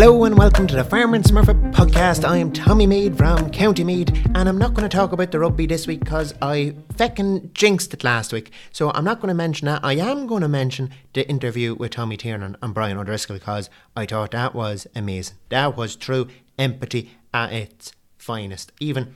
Hello 0.00 0.24
and 0.24 0.38
welcome 0.38 0.66
to 0.66 0.74
the 0.74 0.82
Farmer 0.82 1.14
and 1.14 1.24
Smurfit 1.26 1.74
podcast. 1.74 2.26
I 2.26 2.38
am 2.38 2.54
Tommy 2.54 2.86
Mead 2.86 3.18
from 3.18 3.50
County 3.50 3.84
Meath, 3.84 4.08
and 4.34 4.48
I'm 4.48 4.56
not 4.56 4.72
going 4.72 4.88
to 4.88 4.96
talk 4.96 5.12
about 5.12 5.30
the 5.30 5.38
rugby 5.38 5.66
this 5.66 5.86
week 5.86 6.00
because 6.00 6.32
I 6.40 6.74
feckin' 6.94 7.52
jinxed 7.52 7.92
it 7.92 8.02
last 8.02 8.32
week. 8.32 8.50
So 8.72 8.90
I'm 8.92 9.04
not 9.04 9.20
going 9.20 9.28
to 9.28 9.34
mention 9.34 9.66
that. 9.66 9.84
I 9.84 9.96
am 9.96 10.26
going 10.26 10.40
to 10.40 10.48
mention 10.48 10.88
the 11.12 11.28
interview 11.28 11.74
with 11.74 11.90
Tommy 11.90 12.16
Tiernan 12.16 12.56
and 12.62 12.72
Brian 12.72 12.96
O'Driscoll 12.96 13.36
because 13.36 13.68
I 13.94 14.06
thought 14.06 14.30
that 14.30 14.54
was 14.54 14.86
amazing. 14.96 15.36
That 15.50 15.76
was 15.76 15.96
true 15.96 16.28
empathy 16.58 17.10
at 17.34 17.52
its 17.52 17.92
finest. 18.16 18.72
Even 18.80 19.14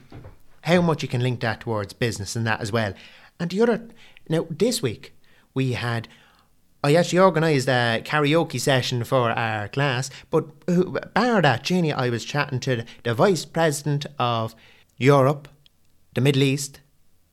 how 0.61 0.81
much 0.81 1.01
you 1.01 1.09
can 1.09 1.23
link 1.23 1.39
that 1.39 1.61
towards 1.61 1.93
business 1.93 2.35
and 2.35 2.45
that 2.45 2.61
as 2.61 2.71
well. 2.71 2.93
And 3.39 3.49
the 3.49 3.59
other, 3.63 3.87
now 4.29 4.45
this 4.51 4.83
week 4.83 5.15
we 5.55 5.71
had 5.71 6.07
I 6.85 6.93
actually 6.93 7.17
organised 7.17 7.67
a 7.67 8.03
karaoke 8.05 8.61
session 8.61 9.03
for 9.05 9.31
our 9.31 9.67
class, 9.69 10.11
but 10.29 10.45
bar 11.15 11.41
that, 11.41 11.63
Jenny, 11.63 11.91
I 11.91 12.09
was 12.09 12.23
chatting 12.23 12.59
to 12.59 12.85
the 13.01 13.15
Vice 13.15 13.43
President 13.43 14.05
of 14.19 14.53
Europe, 14.95 15.47
the 16.13 16.21
Middle 16.21 16.43
East, 16.43 16.81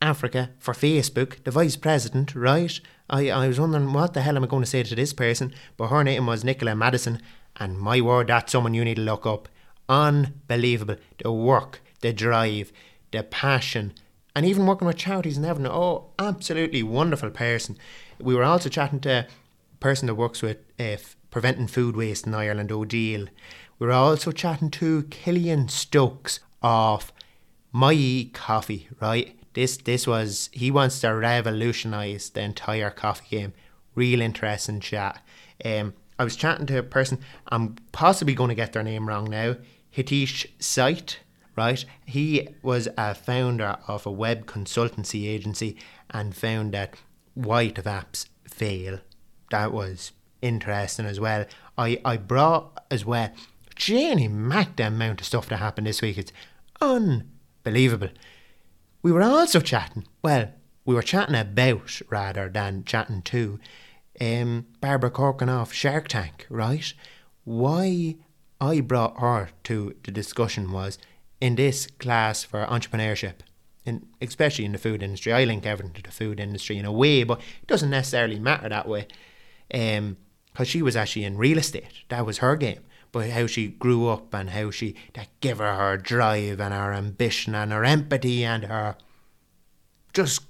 Africa 0.01 0.53
for 0.59 0.73
Facebook, 0.73 1.45
the 1.45 1.51
Vice 1.51 1.77
President, 1.77 2.35
right? 2.35 2.81
I, 3.11 3.29
I 3.29 3.47
was 3.47 3.61
wondering 3.61 3.93
what 3.93 4.15
the 4.15 4.23
hell 4.23 4.39
am 4.39 4.45
I 4.45 4.47
going 4.47 4.63
to 4.63 4.71
say 4.71 4.85
to 4.85 4.95
this 4.95 5.13
person, 5.13 5.53
but 5.77 5.89
her 5.89 6.03
name 6.03 6.25
was 6.25 6.45
Nicola 6.45 6.75
Mendelsohn, 6.75 7.21
and 7.57 7.79
my 7.79 8.01
word, 8.01 8.29
that's 8.29 8.53
someone 8.53 8.73
you 8.73 8.87
need 8.87 8.97
to 8.97 9.03
look 9.03 9.27
up. 9.27 9.51
Unbelievable. 9.87 10.97
The 11.23 11.31
work, 11.31 11.83
the 12.01 12.15
drive, 12.15 12.73
the 13.11 13.23
passion, 13.23 13.93
and 14.35 14.47
even 14.47 14.65
working 14.65 14.87
with 14.87 14.97
charities 14.97 15.37
and 15.37 15.45
everything. 15.45 15.71
Oh, 15.71 16.07
absolutely 16.19 16.83
wonderful 16.83 17.29
person. 17.29 17.77
We 18.19 18.35
were 18.35 18.45
also 18.45 18.71
chatting 18.71 19.01
to 19.01 19.27
person 19.83 20.07
that 20.07 20.15
works 20.15 20.43
with 20.43 20.59
uh, 20.79 20.97
preventing 21.31 21.67
food 21.67 21.97
waste 21.97 22.27
in 22.27 22.35
Ireland. 22.35 22.71
We 22.71 23.29
were 23.79 23.91
also 23.91 24.31
chatting 24.31 24.71
to 24.71 25.03
Killian 25.05 25.69
Stokes 25.69 26.39
of 26.63 27.13
Moyee 27.75 28.33
Coffee, 28.33 28.89
right? 29.01 29.37
This 29.55 29.77
this 29.77 30.07
was 30.07 30.49
he 30.53 30.71
wants 30.71 31.01
to 31.01 31.09
revolutionise 31.09 32.31
the 32.31 32.43
entire 32.43 32.91
coffee 32.91 33.37
game. 33.37 33.53
Real 33.95 34.23
interesting 34.23 34.81
chat. 34.81 35.21
Um, 35.65 35.95
I 36.19 36.25
was 36.25 36.37
chatting 36.37 36.67
to 36.67 36.79
a 36.79 36.83
person. 36.83 37.19
I'm 37.49 37.77
possibly 37.91 38.35
going 38.35 38.49
to 38.49 38.55
get 38.55 38.73
their 38.73 38.83
name 38.83 39.09
wrong 39.09 39.29
now. 39.29 39.57
Hitesh 39.95 40.47
Sait, 40.61 41.19
right? 41.57 41.85
He 42.07 42.49
was 42.63 42.89
a 42.97 43.15
founder 43.15 43.77
of 43.89 44.07
a 44.07 44.11
web 44.11 44.47
consultancy 44.47 45.29
agency 45.29 45.77
and 46.09 46.35
found 46.35 46.73
that 46.73 46.95
white 47.35 47.79
of 47.79 47.85
apps 47.85 48.29
fail 48.45 49.01
that 49.53 49.73
was 49.73 50.13
interesting 50.43 51.07
as 51.07 51.21
well. 51.21 51.47
I, 51.79 52.01
I 52.05 52.17
brought 52.17 52.85
as 52.91 53.05
well, 53.05 53.31
Jenny 53.77 54.29
Mac, 54.29 54.77
the 54.77 54.89
amount 54.89 55.21
of 55.21 55.27
stuff 55.27 55.49
that 55.49 55.59
happened 55.59 55.87
this 55.87 56.03
week. 56.03 56.19
It's 56.19 56.33
unbelievable. 56.81 58.11
We 59.03 59.13
were 59.13 59.23
also 59.23 59.61
chatting, 59.61 60.07
well, 60.23 60.53
we 60.85 60.95
were 60.95 61.03
chatting 61.03 61.35
about 61.35 62.03
rather 62.11 62.49
than 62.49 62.85
chatting 62.85 63.23
to 63.23 63.59
um, 64.21 64.67
Barbara 64.81 65.11
Corcoran 65.11 65.49
off 65.49 65.73
Shark 65.73 66.09
Tank, 66.09 66.47
right? 66.51 66.93
Why 67.45 68.17
I 68.61 68.81
brought 68.81 69.21
her 69.21 69.51
to 69.65 69.95
the 70.03 70.11
discussion 70.11 70.73
was 70.73 70.99
in 71.41 71.57
this 71.57 71.87
class 71.87 72.45
for 72.45 72.65
entrepreneurship, 72.67 73.37
in, 73.85 74.07
especially 74.21 74.65
in 74.65 74.73
the 74.73 74.79
food 74.79 75.03
industry. 75.03 75.33
I 75.33 75.45
link 75.45 75.67
everything 75.67 75.95
to 75.95 76.03
the 76.03 76.11
food 76.11 76.39
industry 76.39 76.79
in 76.79 76.85
a 76.85 76.93
way, 76.93 77.25
but 77.25 77.41
it 77.41 77.67
doesn't 77.67 77.91
necessarily 77.91 78.39
matter 78.39 78.69
that 78.69 78.89
way 78.89 79.09
because 79.69 79.99
um, 79.99 80.65
she 80.65 80.83
was 80.83 80.97
actually 80.97 81.25
in 81.25 81.37
real 81.37 81.59
estate. 81.59 82.05
That 82.09 82.27
was 82.27 82.39
her 82.39 82.57
game. 82.57 82.81
But 83.11 83.31
how 83.31 83.47
she 83.47 83.69
grew 83.69 84.09
up 84.09 84.33
and 84.33 84.51
how 84.51 84.71
she 84.71 84.95
that 85.15 85.29
gave 85.41 85.59
her 85.59 85.75
her 85.75 85.99
drive 85.99 86.61
and 86.61 86.73
her 86.73 86.95
ambition 86.95 87.55
and 87.55 87.71
her 87.71 87.85
empathy 87.85 88.43
and 88.45 88.65
her 88.65 88.97
just 90.15 90.43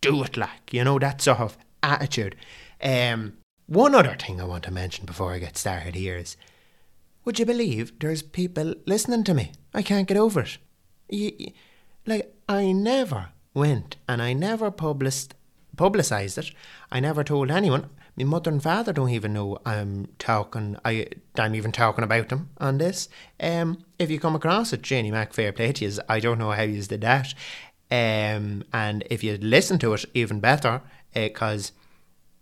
do 0.00 0.22
it 0.22 0.36
like 0.36 0.72
you 0.72 0.84
know 0.84 0.98
that 0.98 1.20
sort 1.20 1.40
of 1.40 1.58
attitude. 1.82 2.36
Um, 2.82 3.34
one 3.66 3.94
other 3.94 4.16
thing 4.18 4.40
I 4.40 4.44
want 4.44 4.64
to 4.64 4.70
mention 4.70 5.06
before 5.06 5.32
I 5.32 5.38
get 5.38 5.58
started 5.58 5.94
here 5.94 6.16
is, 6.16 6.36
would 7.24 7.38
you 7.38 7.46
believe 7.46 7.98
there's 7.98 8.22
people 8.22 8.74
listening 8.86 9.24
to 9.24 9.34
me? 9.34 9.52
I 9.74 9.82
can't 9.82 10.08
get 10.08 10.16
over 10.16 10.40
it. 10.40 10.58
You, 11.08 11.52
like 12.06 12.34
I 12.48 12.72
never 12.72 13.28
went 13.54 13.96
and 14.08 14.22
I 14.22 14.32
never 14.32 14.70
published 14.70 15.34
publicized 15.76 16.38
it. 16.38 16.52
I 16.90 17.00
never 17.00 17.22
told 17.24 17.50
anyone 17.50 17.90
my 18.16 18.24
mother 18.24 18.50
and 18.50 18.62
father 18.62 18.92
don't 18.92 19.10
even 19.10 19.32
know 19.34 19.58
I'm 19.66 20.08
talking. 20.18 20.76
I 20.84 21.08
I'm 21.36 21.54
even 21.54 21.72
talking 21.72 22.04
about 22.04 22.28
them 22.30 22.50
on 22.58 22.78
this. 22.78 23.08
Um, 23.38 23.84
if 23.98 24.10
you 24.10 24.18
come 24.18 24.34
across 24.34 24.72
it, 24.72 24.82
Janie 24.82 25.10
Mac, 25.10 25.32
fair 25.32 25.52
play 25.52 25.72
to 25.72 25.84
you. 25.84 25.92
I 26.08 26.20
don't 26.20 26.38
know 26.38 26.52
how 26.52 26.62
you 26.62 26.82
did 26.82 27.02
that. 27.02 27.34
Um, 27.90 28.64
and 28.72 29.04
if 29.10 29.22
you 29.22 29.36
listen 29.36 29.78
to 29.80 29.94
it, 29.94 30.04
even 30.14 30.40
better, 30.40 30.82
because. 31.12 31.70
Uh, 31.70 31.80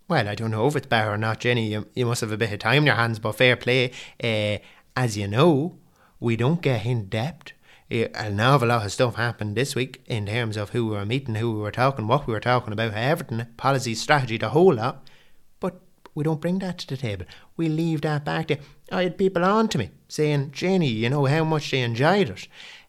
well, 0.07 0.27
I 0.27 0.35
don't 0.35 0.51
know 0.51 0.67
if 0.67 0.75
it's 0.75 0.85
better 0.85 1.13
or 1.13 1.17
not, 1.17 1.39
Jenny. 1.39 1.71
You, 1.71 1.87
you 1.95 2.05
must 2.05 2.21
have 2.21 2.31
a 2.31 2.37
bit 2.37 2.53
of 2.53 2.59
time 2.59 2.83
in 2.83 2.85
your 2.85 2.95
hands, 2.95 3.17
but 3.17 3.31
fair 3.31 3.55
play. 3.55 3.91
Uh, 4.23 4.59
as 4.95 5.17
you 5.17 5.27
know, 5.27 5.79
we 6.19 6.35
don't 6.35 6.61
get 6.61 6.85
in 6.85 7.07
depth. 7.07 7.53
Uh, 7.91 8.07
an 8.13 8.39
awful 8.39 8.67
lot 8.67 8.85
of 8.85 8.91
stuff 8.91 9.15
happened 9.15 9.55
this 9.55 9.73
week 9.75 10.03
in 10.05 10.27
terms 10.27 10.57
of 10.57 10.69
who 10.69 10.85
we 10.85 10.95
were 10.95 11.05
meeting, 11.05 11.35
who 11.35 11.53
we 11.53 11.59
were 11.59 11.71
talking, 11.71 12.07
what 12.07 12.27
we 12.27 12.33
were 12.33 12.39
talking 12.39 12.73
about, 12.73 12.93
everything, 12.93 13.45
policy, 13.57 13.95
strategy, 13.95 14.37
the 14.37 14.49
whole 14.49 14.75
lot. 14.75 15.04
We 16.15 16.23
don't 16.23 16.41
bring 16.41 16.59
that 16.59 16.79
to 16.79 16.87
the 16.87 16.97
table. 16.97 17.25
We 17.57 17.67
leave 17.67 18.01
that 18.01 18.23
back 18.23 18.47
there. 18.47 18.59
I 18.91 19.03
had 19.03 19.17
people 19.17 19.43
on 19.43 19.67
to 19.69 19.77
me 19.77 19.91
saying, 20.07 20.51
Jenny, 20.51 20.87
you 20.87 21.09
know 21.09 21.25
how 21.25 21.43
much 21.43 21.69
they 21.69 21.81
enjoyed 21.81 22.29
it. 22.29 22.47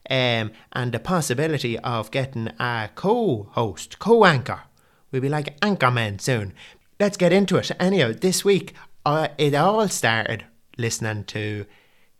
Um, 0.08 0.52
and 0.72 0.92
the 0.92 1.00
possibility 1.00 1.76
of 1.80 2.12
getting 2.12 2.48
a 2.60 2.88
co 2.94 3.48
host, 3.50 3.98
co 3.98 4.24
anchor. 4.24 4.62
We'll 5.10 5.22
be 5.22 5.28
like 5.28 5.58
anchormen 5.60 6.20
soon. 6.20 6.52
Let's 7.00 7.16
get 7.16 7.32
into 7.32 7.56
it. 7.56 7.70
Anyhow, 7.80 8.12
this 8.18 8.44
week, 8.44 8.74
uh, 9.04 9.28
it 9.36 9.54
all 9.54 9.88
started 9.88 10.44
listening 10.78 11.24
to 11.24 11.66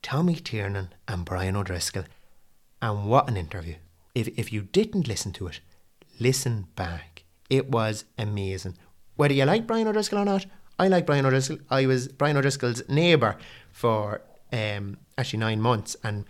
Tommy 0.03 0.37
Tiernan 0.37 0.93
and 1.06 1.25
Brian 1.25 1.56
O'Driscoll. 1.56 2.05
And 2.83 3.06
what 3.06 3.28
an 3.28 3.37
interview. 3.37 3.77
If, 4.15 4.28
if 4.37 4.53
you 4.53 4.62
didn't 4.62 5.09
listen 5.09 5.33
to 5.34 5.47
it, 5.47 5.61
listen 6.19 6.66
back. 6.75 7.25
It 7.49 7.71
was 7.71 8.05
amazing. 8.19 8.77
Whether 9.15 9.34
you 9.34 9.45
like 9.45 9.66
Brian 9.66 9.87
O'Driscoll 9.89 10.21
or 10.21 10.25
not, 10.25 10.47
I 10.79 10.89
like 10.89 11.07
Brian 11.07 11.25
O'Driscoll. 11.25 11.59
I 11.71 11.87
was 11.87 12.09
Brian 12.09 12.37
O'Driscoll's 12.37 12.87
neighbour 12.89 13.37
for 13.73 14.21
um, 14.53 14.99
actually 15.17 15.39
nine 15.39 15.61
months, 15.61 15.97
and 16.05 16.25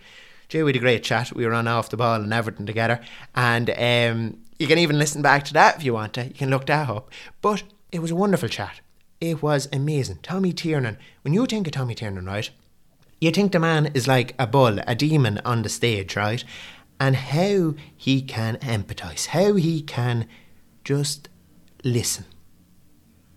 Jay, 0.47 0.63
we 0.63 0.69
had 0.69 0.77
a 0.77 0.79
great 0.79 1.03
chat. 1.03 1.33
We 1.33 1.45
were 1.45 1.53
on 1.53 1.67
off 1.67 1.89
the 1.89 1.97
ball 1.97 2.21
and 2.21 2.33
everything 2.33 2.65
together, 2.65 3.01
and 3.35 3.69
um, 3.71 4.37
you 4.57 4.67
can 4.67 4.77
even 4.77 4.97
listen 4.97 5.21
back 5.21 5.43
to 5.45 5.53
that 5.53 5.77
if 5.77 5.83
you 5.83 5.93
want 5.93 6.13
to. 6.13 6.25
You 6.25 6.33
can 6.33 6.49
look 6.49 6.65
that 6.67 6.89
up. 6.89 7.11
But 7.41 7.63
it 7.91 7.99
was 7.99 8.11
a 8.11 8.15
wonderful 8.15 8.47
chat. 8.47 8.79
It 9.19 9.41
was 9.41 9.67
amazing. 9.73 10.19
Tommy 10.23 10.53
Tiernan. 10.53 10.97
When 11.23 11.33
you 11.33 11.45
think 11.45 11.67
of 11.67 11.73
Tommy 11.73 11.95
Tiernan, 11.95 12.25
right, 12.25 12.49
you 13.19 13.31
think 13.31 13.51
the 13.51 13.59
man 13.59 13.87
is 13.87 14.07
like 14.07 14.33
a 14.39 14.47
bull, 14.47 14.79
a 14.87 14.95
demon 14.95 15.41
on 15.43 15.63
the 15.63 15.69
stage, 15.69 16.15
right? 16.15 16.43
And 16.99 17.15
how 17.15 17.75
he 17.95 18.21
can 18.21 18.57
empathise, 18.57 19.27
how 19.27 19.55
he 19.55 19.81
can 19.81 20.27
just 20.83 21.27
listen 21.83 22.25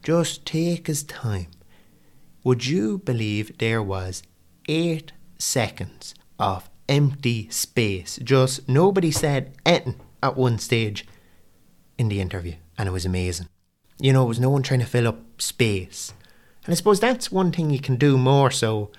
just 0.02 0.46
take 0.46 0.86
his 0.86 1.02
time. 1.02 1.48
Would 2.44 2.66
you 2.66 2.98
believe 2.98 3.58
there 3.58 3.82
was 3.82 4.22
eight 4.68 5.12
seconds 5.38 6.14
of 6.38 6.70
empty 6.88 7.48
space? 7.50 8.18
Just 8.22 8.68
nobody 8.68 9.10
said 9.10 9.54
anything 9.66 10.00
at 10.22 10.36
one 10.36 10.58
stage 10.58 11.06
in 11.98 12.08
the 12.08 12.20
interview, 12.20 12.54
and 12.78 12.88
it 12.88 12.92
was 12.92 13.04
amazing. 13.04 13.48
You 13.98 14.12
know, 14.12 14.24
it 14.24 14.28
was 14.28 14.40
no 14.40 14.50
one 14.50 14.62
trying 14.62 14.80
to 14.80 14.86
fill 14.86 15.06
up 15.06 15.40
space. 15.40 16.14
And 16.64 16.72
I 16.72 16.76
suppose 16.76 17.00
that's 17.00 17.30
one 17.30 17.53
thing 17.53 17.70
you 17.70 17.80
can 17.80 17.96
do 17.96 18.16
more 18.16 18.50
so 18.50 18.91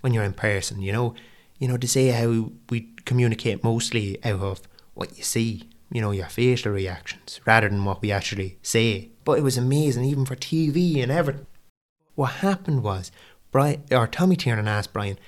when 0.00 0.12
you're 0.12 0.24
in 0.24 0.32
person, 0.32 0.80
you 0.80 0.92
know. 0.92 1.14
You 1.58 1.68
know, 1.68 1.76
to 1.76 1.88
say 1.88 2.08
how 2.08 2.52
we 2.70 2.92
communicate 3.04 3.64
mostly 3.64 4.24
out 4.24 4.40
of 4.40 4.60
what 4.94 5.16
you 5.16 5.24
see, 5.24 5.68
you 5.90 6.00
know, 6.00 6.10
your 6.10 6.26
facial 6.28 6.72
reactions, 6.72 7.40
rather 7.46 7.68
than 7.68 7.84
what 7.84 8.02
we 8.02 8.12
actually 8.12 8.58
say. 8.62 9.10
But 9.24 9.38
it 9.38 9.42
was 9.42 9.56
amazing, 9.56 10.04
even 10.04 10.24
for 10.24 10.36
TV 10.36 11.02
and 11.02 11.10
everything. 11.10 11.46
What 12.14 12.32
happened 12.32 12.82
was, 12.82 13.10
Brian 13.50 13.82
or 13.90 14.06
Tommy 14.06 14.36
Tiernan 14.36 14.68
asked 14.68 14.92
Brian, 14.92 15.18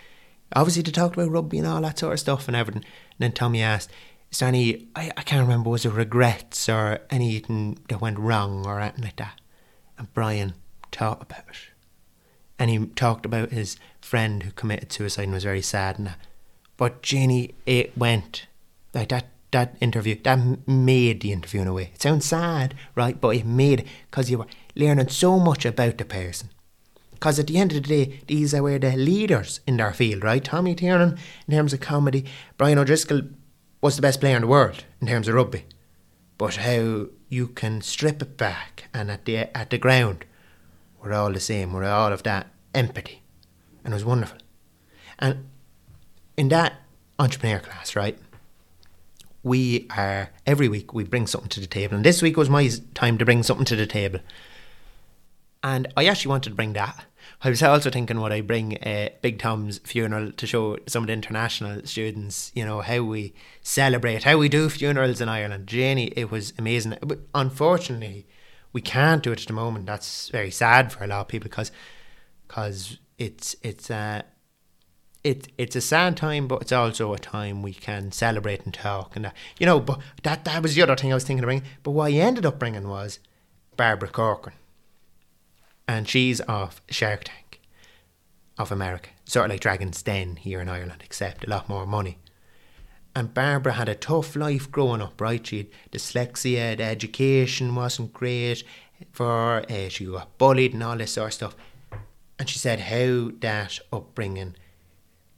obviously 0.54 0.82
to 0.82 0.92
talk 0.92 1.14
about 1.14 1.30
rugby 1.30 1.58
and 1.58 1.66
all 1.66 1.80
that 1.82 1.98
sort 1.98 2.12
of 2.12 2.20
stuff 2.20 2.48
and 2.48 2.56
everything. 2.56 2.82
And 2.84 3.18
then 3.18 3.32
Tommy 3.32 3.62
asked, 3.62 3.90
Is 4.30 4.40
there 4.40 4.48
any 4.48 4.88
I, 4.94 5.10
I 5.16 5.22
can't 5.22 5.42
remember, 5.42 5.70
was 5.70 5.86
it 5.86 5.92
regrets 5.92 6.68
or 6.68 7.00
anything 7.10 7.78
that 7.88 8.00
went 8.00 8.18
wrong 8.18 8.66
or 8.66 8.80
anything 8.80 9.04
like 9.04 9.16
that? 9.16 9.40
And 9.98 10.12
Brian 10.12 10.54
talked 10.90 11.22
about 11.22 11.48
it. 11.48 11.56
And 12.58 12.70
he 12.70 12.86
talked 12.88 13.24
about 13.24 13.52
his 13.52 13.76
friend 14.02 14.42
who 14.42 14.50
committed 14.50 14.92
suicide 14.92 15.24
and 15.24 15.32
was 15.32 15.44
very 15.44 15.62
sad 15.62 15.96
and 15.98 16.08
that. 16.08 16.18
But 16.76 17.02
Jenny, 17.02 17.54
it 17.66 17.96
went 17.96 18.46
like 18.92 19.08
that 19.10 19.28
that 19.52 19.76
interview 19.80 20.20
that 20.22 20.68
made 20.68 21.20
the 21.20 21.32
interview 21.32 21.62
in 21.62 21.66
a 21.66 21.72
way. 21.72 21.90
It 21.94 22.02
sounds 22.02 22.24
sad, 22.24 22.74
right? 22.94 23.20
But 23.20 23.36
it 23.36 23.46
made 23.46 23.86
because 24.10 24.30
you 24.30 24.38
were 24.38 24.46
learning 24.74 25.08
so 25.08 25.38
much 25.38 25.64
about 25.64 25.98
the 25.98 26.04
person, 26.04 26.50
Because 27.10 27.38
at 27.38 27.48
the 27.48 27.58
end 27.58 27.72
of 27.72 27.82
the 27.82 27.88
day, 27.88 28.20
these 28.26 28.54
are 28.54 28.62
where 28.62 28.78
the 28.78 28.96
leaders 28.96 29.60
in 29.66 29.76
their 29.76 29.92
field, 29.92 30.22
right? 30.24 30.42
Tommy 30.42 30.74
Tiernan 30.74 31.18
in 31.46 31.54
terms 31.54 31.72
of 31.72 31.80
comedy, 31.80 32.24
Brian 32.56 32.78
O'Driscoll 32.78 33.22
was 33.80 33.96
the 33.96 34.02
best 34.02 34.20
player 34.20 34.36
in 34.36 34.42
the 34.42 34.48
world 34.48 34.84
in 35.00 35.08
terms 35.08 35.28
of 35.28 35.34
rugby. 35.34 35.64
But 36.38 36.56
how 36.56 37.06
you 37.28 37.48
can 37.48 37.82
strip 37.82 38.22
it 38.22 38.36
back 38.36 38.88
and 38.94 39.10
at 39.10 39.24
the 39.24 39.56
at 39.56 39.70
the 39.70 39.78
ground, 39.78 40.24
we're 41.02 41.12
all 41.12 41.32
the 41.32 41.40
same. 41.40 41.72
We're 41.72 41.84
all 41.84 42.12
of 42.12 42.22
that 42.22 42.46
empathy, 42.74 43.22
and 43.84 43.92
it 43.92 43.96
was 43.96 44.04
wonderful. 44.04 44.38
And 45.18 45.48
in 46.36 46.48
that 46.48 46.74
entrepreneur 47.18 47.58
class, 47.58 47.94
right? 47.94 48.18
We 49.42 49.88
are 49.96 50.30
every 50.46 50.68
week 50.68 50.92
we 50.92 51.04
bring 51.04 51.26
something 51.26 51.48
to 51.50 51.60
the 51.60 51.66
table, 51.66 51.96
and 51.96 52.04
this 52.04 52.22
week 52.22 52.36
was 52.36 52.50
my 52.50 52.70
time 52.94 53.18
to 53.18 53.24
bring 53.24 53.42
something 53.42 53.66
to 53.66 53.76
the 53.76 53.86
table. 53.86 54.20
And 55.62 55.92
I 55.96 56.06
actually 56.06 56.30
wanted 56.30 56.50
to 56.50 56.56
bring 56.56 56.72
that. 56.74 57.04
I 57.42 57.48
was 57.48 57.62
also 57.62 57.90
thinking 57.90 58.20
would 58.20 58.32
I 58.32 58.42
bring 58.42 58.76
uh, 58.82 59.08
Big 59.22 59.38
Tom's 59.38 59.78
funeral 59.78 60.32
to 60.32 60.46
show 60.46 60.78
some 60.86 61.04
of 61.04 61.06
the 61.06 61.12
international 61.14 61.86
students, 61.86 62.52
you 62.54 62.64
know, 62.64 62.80
how 62.80 63.02
we 63.02 63.34
celebrate, 63.62 64.24
how 64.24 64.36
we 64.36 64.48
do 64.48 64.68
funerals 64.68 65.20
in 65.20 65.28
Ireland. 65.28 65.66
Janie, 65.66 66.12
it 66.16 66.30
was 66.30 66.52
amazing. 66.58 66.96
But 67.00 67.20
unfortunately, 67.34 68.26
we 68.72 68.82
can't 68.82 69.22
do 69.22 69.32
it 69.32 69.40
at 69.40 69.46
the 69.46 69.54
moment. 69.54 69.86
That's 69.86 70.28
very 70.28 70.50
sad 70.50 70.92
for 70.92 71.02
a 71.02 71.06
lot 71.06 71.22
of 71.22 71.28
people 71.28 71.48
because 71.48 71.72
cause 72.48 72.98
it's 73.18 73.56
it's 73.62 73.90
uh, 73.90 74.22
it 75.22 75.48
it's 75.58 75.76
a 75.76 75.80
sad 75.80 76.16
time, 76.16 76.48
but 76.48 76.62
it's 76.62 76.72
also 76.72 77.12
a 77.12 77.18
time 77.18 77.62
we 77.62 77.74
can 77.74 78.12
celebrate 78.12 78.64
and 78.64 78.74
talk 78.74 79.16
and. 79.16 79.30
You 79.58 79.66
know, 79.66 79.80
but 79.80 80.00
that 80.22 80.44
that 80.44 80.62
was 80.62 80.74
the 80.74 80.82
other 80.82 80.96
thing 80.96 81.12
I 81.12 81.14
was 81.14 81.24
thinking 81.24 81.44
of 81.44 81.48
bringing. 81.48 81.64
But 81.82 81.92
what 81.92 82.12
I 82.12 82.14
ended 82.14 82.46
up 82.46 82.58
bringing 82.58 82.88
was 82.88 83.18
Barbara 83.76 84.08
Corcoran 84.08 84.56
and 85.90 86.08
she's 86.08 86.40
off 86.42 86.80
Shark 86.88 87.24
Tank 87.24 87.60
of 88.56 88.70
America, 88.70 89.10
sort 89.24 89.46
of 89.46 89.50
like 89.50 89.60
Dragon's 89.60 90.02
Den 90.02 90.36
here 90.36 90.60
in 90.60 90.68
Ireland, 90.68 91.02
except 91.04 91.44
a 91.44 91.50
lot 91.50 91.68
more 91.68 91.84
money. 91.84 92.18
And 93.16 93.34
Barbara 93.34 93.72
had 93.72 93.88
a 93.88 93.96
tough 93.96 94.36
life 94.36 94.70
growing 94.70 95.02
up, 95.02 95.20
right? 95.20 95.44
She 95.44 95.56
had 95.58 95.66
dyslexia, 95.90 96.76
the 96.76 96.84
education 96.84 97.74
wasn't 97.74 98.12
great 98.12 98.62
for 99.10 99.26
her, 99.26 99.64
uh, 99.68 99.88
she 99.88 100.04
got 100.04 100.38
bullied 100.38 100.74
and 100.74 100.82
all 100.84 100.96
this 100.96 101.14
sort 101.14 101.28
of 101.28 101.34
stuff. 101.34 101.56
And 102.38 102.48
she 102.48 102.60
said 102.60 102.78
how 102.78 103.32
that 103.40 103.80
upbringing 103.92 104.54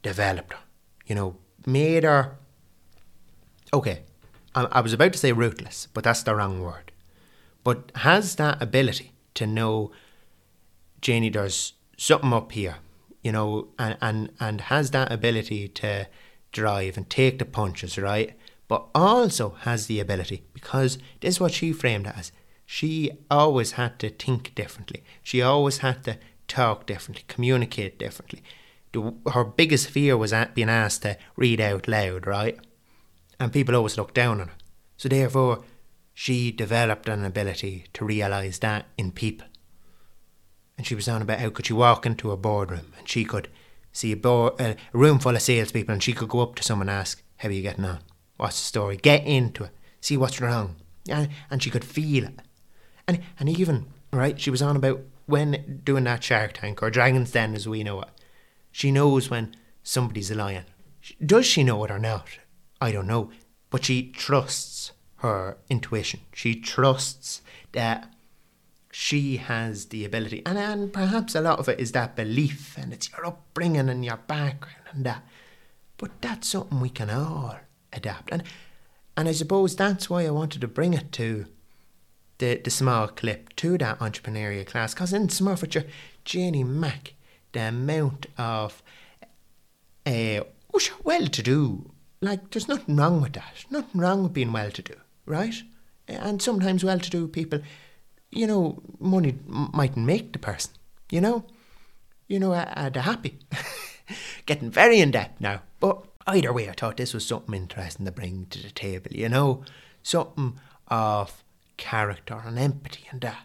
developed 0.03 0.53
her, 0.53 0.59
you 1.07 1.15
know, 1.15 1.37
made 1.65 2.03
her. 2.03 2.37
Okay, 3.73 4.03
I, 4.53 4.65
I 4.65 4.81
was 4.81 4.93
about 4.93 5.13
to 5.13 5.19
say 5.19 5.31
ruthless, 5.31 5.87
but 5.93 6.03
that's 6.03 6.21
the 6.21 6.35
wrong 6.35 6.61
word. 6.61 6.91
But 7.63 7.91
has 7.95 8.35
that 8.35 8.61
ability 8.61 9.13
to 9.33 9.47
know 9.47 9.91
Janie 11.01 11.31
does 11.31 11.73
something 11.97 12.33
up 12.33 12.51
here, 12.51 12.75
you 13.23 13.31
know, 13.31 13.69
and, 13.79 13.97
and, 14.01 14.31
and 14.39 14.61
has 14.61 14.91
that 14.91 15.11
ability 15.11 15.69
to 15.69 16.07
drive 16.51 16.97
and 16.97 17.09
take 17.09 17.39
the 17.39 17.45
punches, 17.45 17.97
right? 17.97 18.33
But 18.67 18.87
also 18.93 19.51
has 19.61 19.87
the 19.87 19.99
ability, 19.99 20.43
because 20.53 20.97
this 21.21 21.35
is 21.35 21.39
what 21.39 21.53
she 21.53 21.71
framed 21.71 22.07
it 22.07 22.13
as. 22.17 22.31
She 22.65 23.11
always 23.29 23.73
had 23.73 23.99
to 23.99 24.09
think 24.09 24.55
differently. 24.55 25.03
She 25.21 25.41
always 25.41 25.79
had 25.79 26.03
to 26.05 26.17
talk 26.47 26.85
differently, 26.85 27.23
communicate 27.27 27.99
differently. 27.99 28.41
The, 28.93 29.13
her 29.31 29.43
biggest 29.43 29.89
fear 29.89 30.15
was 30.17 30.33
at 30.33 30.55
being 30.55 30.69
asked 30.69 31.01
to 31.01 31.17
read 31.35 31.59
out 31.59 31.87
loud, 31.87 32.25
right? 32.25 32.57
And 33.39 33.51
people 33.51 33.75
always 33.75 33.97
looked 33.97 34.13
down 34.13 34.39
on 34.39 34.47
her. 34.47 34.53
So 34.97 35.09
therefore, 35.09 35.63
she 36.13 36.51
developed 36.51 37.09
an 37.09 37.25
ability 37.25 37.85
to 37.93 38.05
realise 38.05 38.59
that 38.59 38.85
in 38.97 39.11
people 39.11 39.47
and 40.77 40.87
she 40.87 40.95
was 40.95 41.07
on 41.07 41.21
about 41.21 41.39
how 41.39 41.49
could 41.49 41.65
she 41.65 41.73
walk 41.73 42.05
into 42.05 42.31
a 42.31 42.37
boardroom 42.37 42.93
and 42.97 43.07
she 43.07 43.23
could 43.23 43.47
see 43.91 44.11
a, 44.11 44.17
board, 44.17 44.59
a 44.59 44.75
room 44.91 45.19
full 45.19 45.35
of 45.35 45.41
salespeople 45.41 45.93
and 45.93 46.03
she 46.03 46.13
could 46.13 46.29
go 46.29 46.41
up 46.41 46.55
to 46.55 46.63
someone 46.63 46.89
and 46.89 46.97
ask, 46.97 47.21
"How 47.37 47.49
are 47.49 47.51
you 47.51 47.61
getting 47.61 47.85
on? 47.85 47.99
What's 48.37 48.59
the 48.59 48.65
story?" 48.65 48.97
Get 48.97 49.25
into 49.25 49.65
it, 49.65 49.71
see 50.01 50.17
what's 50.17 50.41
wrong, 50.41 50.77
and, 51.07 51.29
and 51.49 51.61
she 51.61 51.69
could 51.69 51.85
feel 51.85 52.25
it, 52.25 52.39
and 53.07 53.21
and 53.39 53.49
even 53.49 53.87
right, 54.11 54.39
she 54.39 54.49
was 54.49 54.61
on 54.61 54.75
about 54.75 55.01
when 55.25 55.81
doing 55.83 56.03
that 56.05 56.23
Shark 56.23 56.53
Tank 56.53 56.81
or 56.83 56.89
Dragon's 56.89 57.31
Den 57.31 57.55
as 57.55 57.67
we 57.67 57.83
know 57.83 58.01
it. 58.01 58.09
She 58.73 58.91
knows 58.91 59.29
when 59.29 59.55
somebody's 59.83 60.31
a 60.31 60.35
lion. 60.35 60.65
Does 61.23 61.45
she 61.45 61.63
know 61.63 61.83
it 61.85 61.91
or 61.91 61.99
not? 61.99 62.27
I 62.81 62.91
don't 62.91 63.07
know, 63.07 63.29
but 63.69 63.85
she 63.85 64.11
trusts 64.11 64.91
her 65.17 65.57
intuition. 65.69 66.21
She 66.33 66.55
trusts 66.55 67.41
that 67.71 68.11
she 68.91 69.37
has 69.37 69.85
the 69.85 70.05
ability, 70.05 70.41
and, 70.45 70.57
and 70.57 70.91
perhaps 70.91 71.35
a 71.35 71.41
lot 71.41 71.59
of 71.59 71.69
it 71.69 71.79
is 71.79 71.91
that 71.93 72.15
belief, 72.15 72.75
and 72.77 72.91
it's 72.91 73.11
your 73.11 73.25
upbringing 73.27 73.89
and 73.89 74.03
your 74.03 74.17
background 74.17 74.87
and 74.91 75.05
that. 75.05 75.23
But 75.97 76.21
that's 76.21 76.49
something 76.49 76.79
we 76.79 76.89
can 76.89 77.09
all 77.09 77.57
adapt, 77.93 78.31
and 78.31 78.43
and 79.15 79.29
I 79.29 79.33
suppose 79.33 79.75
that's 79.75 80.09
why 80.09 80.25
I 80.25 80.31
wanted 80.31 80.61
to 80.61 80.67
bring 80.67 80.93
it 80.93 81.11
to 81.13 81.45
the 82.39 82.55
the 82.63 82.71
small 82.71 83.07
clip 83.07 83.55
to 83.57 83.77
that 83.77 83.99
entrepreneurial 83.99 84.65
class, 84.65 84.93
because 84.93 85.13
in 85.13 85.27
Smurfitshire, 85.27 85.87
Janie 86.25 86.63
Mack, 86.63 87.13
the 87.53 87.61
amount 87.61 88.27
of 88.37 88.83
uh, 90.05 90.41
well 91.03 91.27
to 91.27 91.43
do, 91.43 91.91
like 92.21 92.51
there's 92.51 92.67
nothing 92.67 92.97
wrong 92.97 93.21
with 93.21 93.33
that, 93.33 93.65
nothing 93.69 94.01
wrong 94.01 94.23
with 94.23 94.33
being 94.33 94.51
well 94.51 94.71
to 94.71 94.81
do, 94.81 94.95
right? 95.25 95.55
And 96.07 96.41
sometimes 96.41 96.83
well 96.83 96.99
to 96.99 97.09
do 97.09 97.27
people 97.27 97.59
you 98.33 98.47
know, 98.47 98.81
money 98.99 99.37
mightn't 99.45 100.05
make 100.05 100.33
the 100.33 100.39
person, 100.39 100.71
you 101.11 101.21
know? 101.21 101.45
You 102.27 102.39
know, 102.39 102.51
they're 102.51 103.03
happy. 103.03 103.39
Getting 104.45 104.71
very 104.71 104.99
in 104.99 105.11
depth 105.11 105.39
now. 105.39 105.61
But 105.79 106.03
either 106.27 106.51
way, 106.51 106.69
I 106.69 106.73
thought 106.73 106.97
this 106.97 107.13
was 107.13 107.25
something 107.25 107.53
interesting 107.53 108.05
to 108.05 108.11
bring 108.11 108.47
to 108.47 108.61
the 108.61 108.71
table, 108.71 109.11
you 109.11 109.29
know? 109.29 109.63
Something 110.01 110.59
of 110.87 111.43
character 111.77 112.41
and 112.45 112.57
empathy 112.57 113.05
and 113.11 113.21
that. 113.21 113.43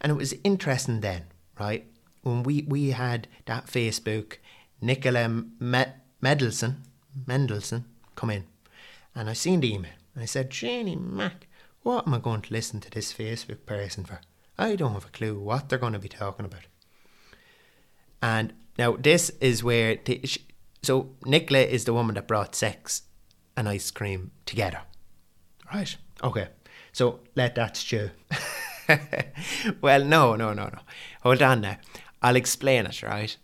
And 0.00 0.10
it 0.10 0.16
was 0.16 0.34
interesting 0.42 1.00
then, 1.00 1.24
right? 1.58 1.86
When 2.24 2.42
we, 2.42 2.62
we 2.62 2.90
had 2.90 3.28
that 3.46 3.66
Facebook, 3.66 4.38
Nicola 4.80 5.28
Me- 5.28 5.84
Mendelsohn, 6.20 6.82
Mendelsohn 7.26 7.84
come 8.16 8.30
in. 8.30 8.44
And 9.14 9.30
I 9.30 9.34
seen 9.34 9.60
the 9.60 9.72
email. 9.72 9.92
And 10.14 10.22
I 10.22 10.26
said, 10.26 10.50
Janie 10.50 10.96
Mack, 10.96 11.46
what 11.82 12.06
am 12.06 12.14
I 12.14 12.18
going 12.18 12.40
to 12.42 12.52
listen 12.52 12.80
to 12.80 12.90
this 12.90 13.12
Facebook 13.12 13.66
person 13.66 14.04
for? 14.04 14.20
I 14.58 14.74
don't 14.76 14.94
have 14.94 15.06
a 15.06 15.10
clue 15.10 15.38
what 15.38 15.68
they're 15.68 15.78
going 15.78 15.92
to 15.92 15.98
be 15.98 16.08
talking 16.08 16.46
about. 16.46 16.62
And 18.22 18.54
now 18.78 18.96
this 18.96 19.30
is 19.40 19.62
where 19.62 19.96
the, 20.04 20.22
so 20.82 21.10
Nicola 21.24 21.60
is 21.60 21.84
the 21.84 21.92
woman 21.92 22.14
that 22.14 22.28
brought 22.28 22.54
sex 22.54 23.02
and 23.56 23.68
ice 23.68 23.90
cream 23.90 24.30
together, 24.46 24.80
right? 25.72 25.96
Okay, 26.22 26.48
so 26.92 27.20
let 27.34 27.54
that 27.56 27.76
stew. 27.76 28.10
well, 29.80 30.04
no, 30.04 30.36
no, 30.36 30.52
no, 30.52 30.64
no. 30.64 30.78
Hold 31.22 31.42
on 31.42 31.60
now. 31.60 31.76
I'll 32.24 32.36
explain 32.36 32.86
it, 32.86 33.02
right? 33.02 33.36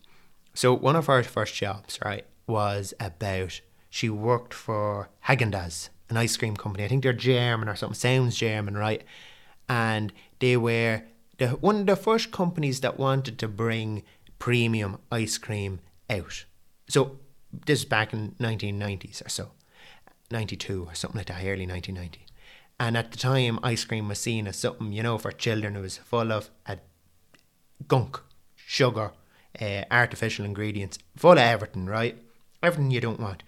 So 0.54 0.74
one 0.74 0.96
of 0.96 1.06
her 1.06 1.22
first 1.22 1.54
jobs, 1.54 2.00
right, 2.04 2.26
was 2.48 2.92
about 2.98 3.60
she 3.88 4.10
worked 4.10 4.52
for 4.52 5.10
Häagen-Dazs 5.26 5.90
an 6.10 6.16
ice 6.16 6.36
cream 6.36 6.56
company. 6.56 6.84
I 6.84 6.88
think 6.88 7.02
they're 7.02 7.12
German 7.12 7.68
or 7.68 7.76
something. 7.76 7.94
Sounds 7.94 8.36
German, 8.36 8.76
right? 8.76 9.02
And 9.68 10.12
they 10.40 10.56
were 10.56 11.02
the 11.38 11.48
one 11.48 11.76
of 11.76 11.86
the 11.86 11.96
first 11.96 12.32
companies 12.32 12.80
that 12.80 12.98
wanted 12.98 13.38
to 13.38 13.48
bring 13.48 14.02
premium 14.38 14.98
ice 15.10 15.38
cream 15.38 15.80
out. 16.10 16.44
So 16.88 17.18
this 17.66 17.80
is 17.80 17.84
back 17.84 18.12
in 18.12 18.32
1990s 18.40 19.24
or 19.24 19.28
so, 19.28 19.52
92 20.30 20.86
or 20.88 20.94
something 20.94 21.18
like 21.18 21.28
that, 21.28 21.42
early 21.44 21.66
1990. 21.66 22.26
And 22.78 22.96
at 22.96 23.12
the 23.12 23.18
time, 23.18 23.60
ice 23.62 23.84
cream 23.84 24.08
was 24.08 24.18
seen 24.18 24.46
as 24.46 24.56
something, 24.56 24.92
you 24.92 25.02
know, 25.02 25.18
for 25.18 25.32
children. 25.32 25.76
It 25.76 25.80
was 25.80 25.98
full 25.98 26.32
of 26.32 26.50
uh, 26.66 26.76
gunk, 27.86 28.20
sugar, 28.76 29.10
uh, 29.60 29.82
artificial 29.90 30.44
ingredients, 30.44 30.98
full 31.16 31.32
of 31.32 31.38
everything, 31.38 31.86
right? 31.86 32.16
Everything 32.62 32.90
you 32.90 33.00
don't 33.00 33.20
want 33.20 33.42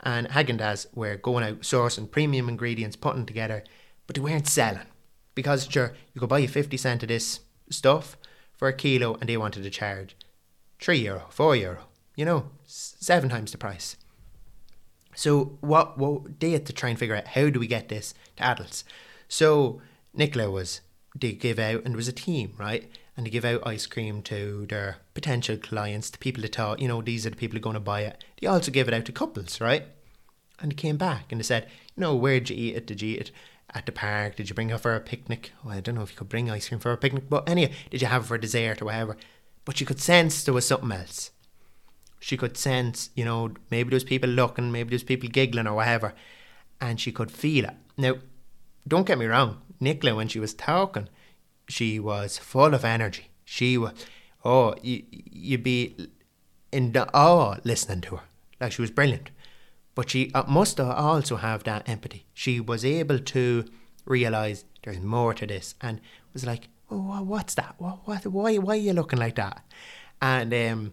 and 0.00 0.28
Häagen-Dazs 0.28 0.86
were 0.94 1.16
going 1.16 1.44
out 1.44 1.60
sourcing 1.60 2.10
premium 2.10 2.48
ingredients, 2.48 2.96
putting 2.96 3.26
together, 3.26 3.64
but 4.06 4.16
they 4.16 4.22
weren't 4.22 4.48
selling 4.48 4.86
because 5.34 5.66
sure 5.68 5.92
you 6.14 6.20
could 6.20 6.28
buy 6.28 6.40
a 6.40 6.48
fifty 6.48 6.76
cent 6.76 7.02
of 7.02 7.08
this 7.08 7.40
stuff 7.70 8.16
for 8.56 8.68
a 8.68 8.72
kilo, 8.72 9.16
and 9.20 9.28
they 9.28 9.36
wanted 9.36 9.62
to 9.62 9.70
charge 9.70 10.16
three 10.80 10.98
euro, 10.98 11.26
four 11.30 11.56
euro, 11.56 11.84
you 12.16 12.24
know, 12.24 12.50
seven 12.66 13.28
times 13.28 13.52
the 13.52 13.58
price. 13.58 13.96
So 15.14 15.58
what 15.60 15.98
what 15.98 16.40
they 16.40 16.52
had 16.52 16.66
to 16.66 16.72
try 16.72 16.88
and 16.88 16.98
figure 16.98 17.16
out 17.16 17.28
how 17.28 17.50
do 17.50 17.60
we 17.60 17.66
get 17.66 17.88
this 17.88 18.14
to 18.36 18.44
adults. 18.44 18.84
So 19.28 19.80
Nicola 20.14 20.50
was 20.50 20.80
they 21.14 21.32
give 21.32 21.58
out 21.58 21.84
and 21.84 21.96
was 21.96 22.08
a 22.08 22.12
team, 22.12 22.54
right? 22.58 22.90
And 23.20 23.26
they 23.26 23.30
give 23.30 23.44
out 23.44 23.66
ice 23.66 23.84
cream 23.84 24.22
to 24.22 24.64
their 24.64 24.96
potential 25.12 25.58
clients, 25.58 26.08
the 26.08 26.16
people 26.16 26.40
that 26.40 26.54
thought, 26.54 26.80
you 26.80 26.88
know, 26.88 27.02
these 27.02 27.26
are 27.26 27.30
the 27.30 27.36
people 27.36 27.56
who 27.56 27.58
are 27.58 27.68
going 27.68 27.74
to 27.74 27.80
buy 27.80 28.00
it. 28.00 28.24
They 28.40 28.46
also 28.46 28.70
give 28.70 28.88
it 28.88 28.94
out 28.94 29.04
to 29.04 29.12
couples, 29.12 29.60
right? 29.60 29.84
And 30.58 30.72
they 30.72 30.76
came 30.76 30.96
back 30.96 31.26
and 31.30 31.38
they 31.38 31.44
said, 31.44 31.68
you 31.94 32.00
know, 32.00 32.16
where'd 32.16 32.48
you 32.48 32.56
eat 32.56 32.76
it? 32.76 32.86
Did 32.86 33.02
you 33.02 33.10
eat 33.10 33.20
it 33.20 33.30
at 33.74 33.84
the 33.84 33.92
park? 33.92 34.36
Did 34.36 34.48
you 34.48 34.54
bring 34.54 34.70
it 34.70 34.80
for 34.80 34.94
a 34.94 35.00
picnic? 35.00 35.52
Well, 35.62 35.74
I 35.76 35.80
don't 35.80 35.96
know 35.96 36.02
if 36.02 36.12
you 36.12 36.16
could 36.16 36.30
bring 36.30 36.50
ice 36.50 36.68
cream 36.68 36.80
for 36.80 36.92
a 36.92 36.96
picnic, 36.96 37.24
but 37.28 37.46
anyway, 37.46 37.74
did 37.90 38.00
you 38.00 38.06
have 38.08 38.22
it 38.22 38.26
for 38.26 38.38
dessert 38.38 38.80
or 38.80 38.86
whatever? 38.86 39.18
but 39.64 39.76
she 39.76 39.84
could 39.84 40.00
sense 40.00 40.42
there 40.42 40.54
was 40.54 40.66
something 40.66 40.90
else. 40.90 41.30
She 42.18 42.36
could 42.36 42.56
sense, 42.56 43.10
you 43.14 43.24
know, 43.24 43.52
maybe 43.70 43.90
there 43.90 43.96
was 43.96 44.04
people 44.04 44.28
looking, 44.28 44.72
maybe 44.72 44.88
there 44.88 44.96
was 44.96 45.04
people 45.04 45.28
giggling 45.28 45.66
or 45.66 45.74
whatever, 45.74 46.14
and 46.80 47.00
she 47.00 47.12
could 47.12 47.30
feel 47.30 47.66
it. 47.66 47.74
Now, 47.96 48.14
don't 48.88 49.06
get 49.06 49.18
me 49.18 49.26
wrong, 49.26 49.60
Nicola, 49.78 50.16
when 50.16 50.28
she 50.28 50.40
was 50.40 50.54
talking, 50.54 51.08
she 51.70 52.00
was 52.00 52.38
full 52.38 52.74
of 52.74 52.84
energy. 52.84 53.30
She 53.44 53.78
was, 53.78 53.92
oh, 54.44 54.74
you, 54.82 55.04
you'd 55.10 55.62
be 55.62 56.08
in 56.72 56.96
awe 56.96 57.56
listening 57.64 58.00
to 58.02 58.16
her. 58.16 58.22
Like 58.60 58.72
she 58.72 58.82
was 58.82 58.90
brilliant. 58.90 59.30
But 59.94 60.10
she 60.10 60.30
uh, 60.34 60.44
must 60.46 60.78
also 60.78 61.36
have 61.36 61.64
that 61.64 61.88
empathy. 61.88 62.26
She 62.32 62.60
was 62.60 62.84
able 62.84 63.18
to 63.18 63.64
realize 64.04 64.64
there's 64.82 65.00
more 65.00 65.34
to 65.34 65.46
this 65.46 65.74
and 65.80 66.00
was 66.32 66.46
like, 66.46 66.68
oh, 66.90 67.22
what's 67.22 67.54
that? 67.54 67.74
What, 67.78 68.06
what, 68.06 68.26
why, 68.26 68.56
why 68.56 68.74
are 68.74 68.76
you 68.76 68.92
looking 68.92 69.18
like 69.18 69.36
that? 69.36 69.64
And 70.22 70.52
um, 70.54 70.92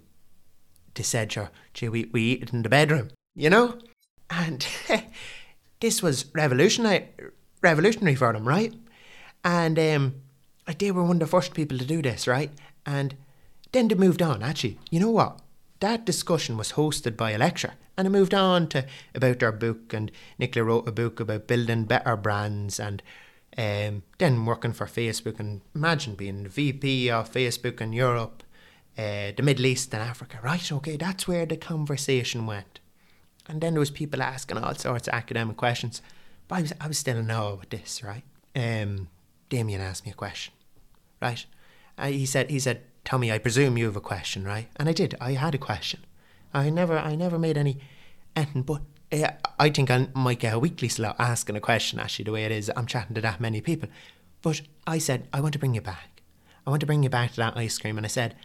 they 0.96 1.04
said, 1.04 1.32
sure, 1.32 1.52
gee, 1.74 1.90
we, 1.90 2.06
we 2.06 2.22
eat 2.22 2.44
it 2.44 2.54
in 2.54 2.64
the 2.64 2.70
bedroom, 2.70 3.10
you 3.36 3.50
know? 3.50 3.78
And 4.30 4.66
this 5.80 6.02
was 6.02 6.26
revolutionary, 6.34 7.08
revolutionary 7.62 8.16
for 8.16 8.34
them, 8.34 8.48
right? 8.48 8.74
And 9.44 9.80
um, 9.80 10.16
they 10.74 10.92
were 10.92 11.04
one 11.04 11.18
of 11.18 11.20
the 11.20 11.28
first 11.28 11.54
people 11.54 11.78
to 11.78 11.86
do 11.86 12.02
this, 12.02 12.28
right? 12.28 12.52
And 12.86 13.16
then 13.72 13.88
they 13.88 13.96
moved 13.96 14.22
on, 14.22 14.44
actually. 14.44 14.80
You 14.90 15.00
know 15.00 15.12
what? 15.12 15.40
That 15.80 16.06
discussion 16.06 16.58
was 16.58 16.74
hosted 16.74 17.16
by 17.16 17.32
a 17.32 17.38
lecture 17.38 17.74
and 17.98 18.08
it 18.08 18.12
moved 18.12 18.34
on 18.34 18.68
to 18.68 18.86
about 19.16 19.40
their 19.40 19.52
book 19.52 19.94
and 19.94 20.12
Nicola 20.38 20.66
wrote 20.66 20.88
a 20.88 20.92
book 20.92 21.20
about 21.20 21.48
building 21.48 21.86
better 21.86 22.16
brands 22.16 22.80
and 22.80 23.02
um, 23.58 24.04
then 24.20 24.46
working 24.46 24.74
for 24.74 24.86
Facebook 24.86 25.40
and 25.40 25.62
imagine 25.74 26.14
being 26.14 26.48
VP 26.48 27.10
of 27.10 27.32
Facebook 27.32 27.82
in 27.82 27.92
Europe, 27.92 28.44
uh, 28.98 29.32
the 29.36 29.44
Middle 29.44 29.66
East 29.66 29.94
and 29.94 30.04
Africa. 30.04 30.40
Right, 30.44 30.72
okay, 30.72 30.96
that's 30.96 31.28
where 31.28 31.46
the 31.46 31.58
conversation 31.58 32.46
went. 32.46 32.80
And 33.48 33.62
then 33.62 33.74
there 33.74 33.80
was 33.80 33.90
people 33.90 34.22
asking 34.22 34.60
all 34.60 34.76
sorts 34.76 35.08
of 35.08 35.14
academic 35.14 35.58
questions. 35.58 36.02
But 36.48 36.56
I 36.56 36.62
was, 36.62 36.74
I 36.82 36.88
was 36.88 36.98
still 36.98 37.18
in 37.18 37.32
awe 37.32 37.56
with 37.56 37.70
this, 37.70 38.04
right? 38.04 38.24
Um, 38.56 39.08
Damien 39.50 39.82
asked 39.82 40.06
me 40.06 40.12
a 40.12 40.16
question, 40.16 40.54
right? 41.22 41.46
Uh, 41.98 42.08
he 42.08 42.26
said, 42.26 42.50
he 42.50 42.60
said, 42.60 42.84
Tommy, 43.04 43.32
I 43.32 43.38
presume 43.38 43.78
you 43.78 43.86
have 43.86 43.96
a 43.96 44.02
question, 44.02 44.44
right? 44.44 44.68
And 44.76 44.90
I 44.90 44.94
did. 44.94 45.16
I 45.22 45.34
had 45.34 45.56
a 45.56 45.60
question. 45.60 46.02
I 46.54 46.70
never, 46.70 46.98
I 46.98 47.16
never 47.16 47.40
made 47.40 47.58
any, 47.58 47.78
anything, 48.36 48.64
but 48.64 48.82
uh, 49.12 49.32
I 49.60 49.70
think 49.70 49.90
I 49.90 50.08
might 50.14 50.40
get 50.40 50.54
a 50.54 50.60
weekly 50.60 50.90
slot 50.90 51.16
asking 51.20 51.56
a 51.56 51.62
question. 51.62 52.00
Actually, 52.00 52.26
the 52.26 52.32
way 52.32 52.46
it 52.46 52.52
is, 52.52 52.72
I'm 52.76 52.86
chatting 52.86 53.16
to 53.16 53.22
that 53.22 53.40
many 53.40 53.62
people. 53.62 53.90
But 54.42 54.62
I 54.86 54.98
said, 54.98 55.28
I 55.34 55.42
want 55.42 55.54
to 55.54 55.60
bring 55.60 55.76
you 55.76 55.82
back. 55.82 56.22
I 56.66 56.70
want 56.70 56.82
to 56.82 56.86
bring 56.86 57.04
you 57.04 57.10
back 57.10 57.32
to 57.32 57.38
that 57.38 57.58
ice 57.58 57.78
cream. 57.78 57.98
And 57.98 58.06
I 58.06 58.10
said, 58.10 58.36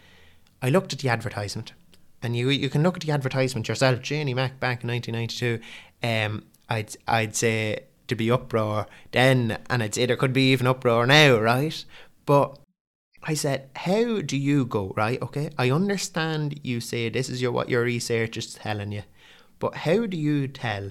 I 0.63 0.71
looked 0.71 0.93
at 0.93 1.01
the 1.01 1.09
advertisement, 1.09 1.73
and 2.23 2.37
you 2.37 2.49
you 2.51 2.71
can 2.71 2.85
look 2.85 2.97
at 2.97 3.03
the 3.03 3.11
advertisement 3.11 3.67
yourself. 3.67 4.01
Janie 4.01 4.35
Mac 4.35 4.61
back 4.61 4.85
in 4.85 4.91
1992. 4.91 5.61
Um, 6.05 6.45
I'd 6.69 6.97
I'd 7.09 7.35
say 7.35 7.81
to 8.07 8.15
be 8.15 8.31
uproar 8.31 8.87
then, 9.11 9.59
and 9.69 9.83
I'd 9.83 9.95
say 9.95 10.07
there 10.07 10.17
could 10.17 10.33
be 10.33 10.53
even 10.53 10.69
uproar 10.69 11.05
now, 11.05 11.39
right? 11.39 11.85
But 12.25 12.59
I 13.25 13.35
said, 13.35 13.71
how 13.77 14.21
do 14.21 14.37
you 14.37 14.65
go, 14.67 14.93
right? 14.97 15.21
Okay, 15.23 15.51
I 15.57 15.71
understand 15.71 16.59
you 16.65 16.81
say 16.81 17.09
this 17.09 17.29
is 17.29 17.41
your 17.41 17.53
what 17.53 17.69
your 17.69 17.83
research 17.83 18.37
is 18.37 18.55
telling 18.55 18.93
you, 18.93 19.03
but 19.59 19.77
how 19.77 20.07
do 20.07 20.17
you 20.17 20.49
tell 20.49 20.91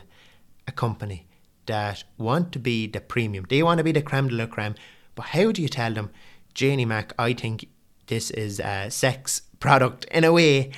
a 0.68 0.72
company 0.72 1.28
that 1.66 2.04
want 2.18 2.52
to 2.54 2.60
be 2.60 2.88
the 2.88 3.02
premium, 3.02 3.46
they 3.50 3.62
want 3.62 3.80
to 3.80 3.84
be 3.84 3.92
the 3.92 4.02
creme 4.02 4.30
de 4.30 4.36
la 4.36 4.46
creme, 4.46 4.76
but 5.16 5.28
how 5.28 5.52
do 5.52 5.62
you 5.62 5.68
tell 5.68 5.94
them, 5.94 6.10
Janie 6.54 6.86
Mac, 6.86 7.14
I 7.20 7.34
think 7.34 7.68
this 8.08 8.32
is 8.32 8.60
a 8.60 8.90
sex 8.90 9.42
product 9.60 10.06
in 10.06 10.24
a 10.24 10.32
way 10.32 10.72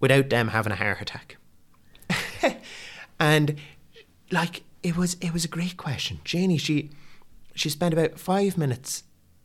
without 0.00 0.30
them 0.30 0.48
having 0.48 0.72
a 0.72 0.76
heart 0.76 1.02
attack? 1.02 1.36
and 3.20 3.56
like 4.30 4.62
it 4.82 4.96
was 4.96 5.14
it 5.20 5.32
was 5.32 5.44
a 5.44 5.48
great 5.48 5.76
question. 5.76 6.20
Janie, 6.24 6.58
she 6.58 6.90
she 7.54 7.68
spent 7.68 7.92
about 7.92 8.18
five 8.18 8.58
minutes 8.58 9.04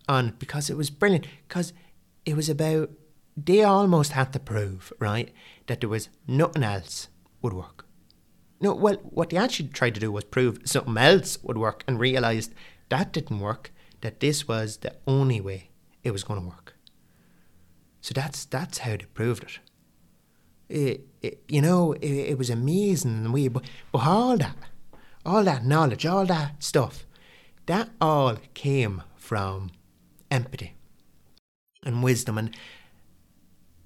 on 0.10 0.34
because 0.40 0.70
it 0.70 0.76
was 0.76 0.90
brilliant 0.90 1.28
because 1.48 1.72
it 2.26 2.36
was 2.36 2.50
about 2.50 2.90
they 3.38 3.64
almost 3.64 4.12
had 4.14 4.34
to 4.34 4.40
prove 4.40 4.92
right 5.00 5.32
that 5.68 5.80
there 5.80 5.90
was 5.90 6.10
nothing 6.28 6.64
else 6.64 7.08
would 7.42 7.54
work. 7.54 7.86
No 8.60 8.74
well 8.74 8.96
what 9.04 9.30
they 9.30 9.38
actually 9.38 9.70
tried 9.70 9.94
to 9.94 10.02
do 10.02 10.12
was 10.12 10.26
prove 10.26 10.60
something 10.66 10.98
else 10.98 11.38
would 11.44 11.58
work 11.58 11.84
and 11.88 12.00
realized 12.00 12.54
that 12.90 13.14
didn't 13.14 13.40
work 13.40 13.72
that 14.02 14.20
this 14.20 14.48
was 14.48 14.78
the 14.78 14.96
only 15.08 15.40
way 15.40 15.70
it 16.04 16.12
was 16.12 16.24
going 16.24 16.42
to 16.42 16.48
work. 16.48 16.76
So 18.02 18.14
that's 18.14 18.46
that's 18.46 18.80
how 18.80 18.92
they 18.92 19.06
proved 19.14 19.44
it. 19.44 19.60
It, 20.70 21.08
it 21.22 21.44
you 21.48 21.62
know 21.62 21.94
it, 21.94 22.32
it 22.32 22.38
was 22.38 22.50
amazing 22.50 23.20
in 23.20 23.26
a 23.28 23.32
way 23.32 23.48
but, 23.48 23.64
but 23.92 24.06
all 24.06 24.38
that 24.38 24.56
all 25.26 25.44
that 25.44 25.66
knowledge 25.66 26.06
all 26.06 26.26
that 26.28 26.62
stuff 26.62 27.08
that 27.66 27.90
all 28.00 28.38
came 28.54 29.02
from 29.16 29.72
empathy 30.32 30.74
and 31.84 32.04
wisdom. 32.04 32.38
And 32.38 32.56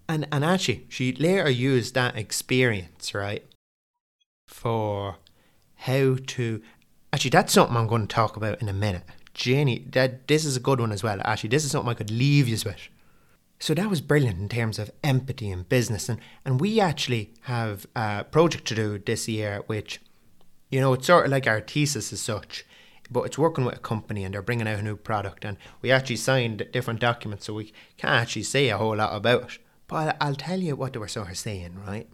and 0.07 0.27
and 0.31 0.43
actually 0.43 0.85
she 0.89 1.13
later 1.13 1.49
used 1.49 1.93
that 1.95 2.17
experience 2.17 3.13
right 3.13 3.45
for 4.47 5.17
how 5.75 6.17
to 6.27 6.61
actually 7.11 7.29
that's 7.29 7.53
something 7.53 7.75
I'm 7.75 7.87
going 7.87 8.07
to 8.07 8.15
talk 8.15 8.35
about 8.35 8.61
in 8.61 8.69
a 8.69 8.73
minute. 8.73 9.03
Jenny, 9.33 9.87
that 9.91 10.27
this 10.27 10.45
is 10.45 10.55
a 10.55 10.59
good 10.59 10.79
one 10.79 10.91
as 10.91 11.03
well. 11.03 11.19
Actually 11.23 11.49
this 11.49 11.65
is 11.65 11.71
something 11.71 11.89
I 11.89 11.95
could 11.95 12.11
leave 12.11 12.47
you 12.47 12.57
with. 12.65 12.89
So 13.59 13.73
that 13.73 13.89
was 13.89 14.01
brilliant 14.01 14.39
in 14.39 14.49
terms 14.49 14.77
of 14.77 14.91
empathy 15.03 15.49
and 15.49 15.67
business. 15.67 16.09
And 16.09 16.19
and 16.45 16.59
we 16.59 16.79
actually 16.79 17.33
have 17.43 17.85
a 17.95 18.25
project 18.25 18.65
to 18.67 18.75
do 18.75 18.99
this 18.99 19.27
year 19.27 19.63
which 19.67 20.01
you 20.69 20.81
know 20.81 20.93
it's 20.93 21.07
sort 21.07 21.25
of 21.25 21.31
like 21.31 21.47
our 21.47 21.61
thesis 21.61 22.11
as 22.11 22.21
such 22.21 22.65
but 23.11 23.23
it's 23.23 23.37
working 23.37 23.65
with 23.65 23.75
a 23.75 23.79
company 23.79 24.23
and 24.23 24.33
they're 24.33 24.41
bringing 24.41 24.67
out 24.67 24.79
a 24.79 24.83
new 24.83 24.95
product 24.95 25.45
and 25.45 25.57
we 25.81 25.91
actually 25.91 26.15
signed 26.15 26.67
different 26.71 26.99
documents 26.99 27.45
so 27.45 27.53
we 27.53 27.73
can't 27.97 28.13
actually 28.13 28.43
say 28.43 28.69
a 28.69 28.77
whole 28.77 28.95
lot 28.95 29.15
about 29.15 29.43
it. 29.43 29.59
But 29.87 30.17
I'll 30.19 30.35
tell 30.35 30.59
you 30.59 30.75
what 30.75 30.93
they 30.93 30.99
were 30.99 31.07
sort 31.07 31.29
of 31.29 31.37
saying 31.37 31.79
right? 31.85 32.07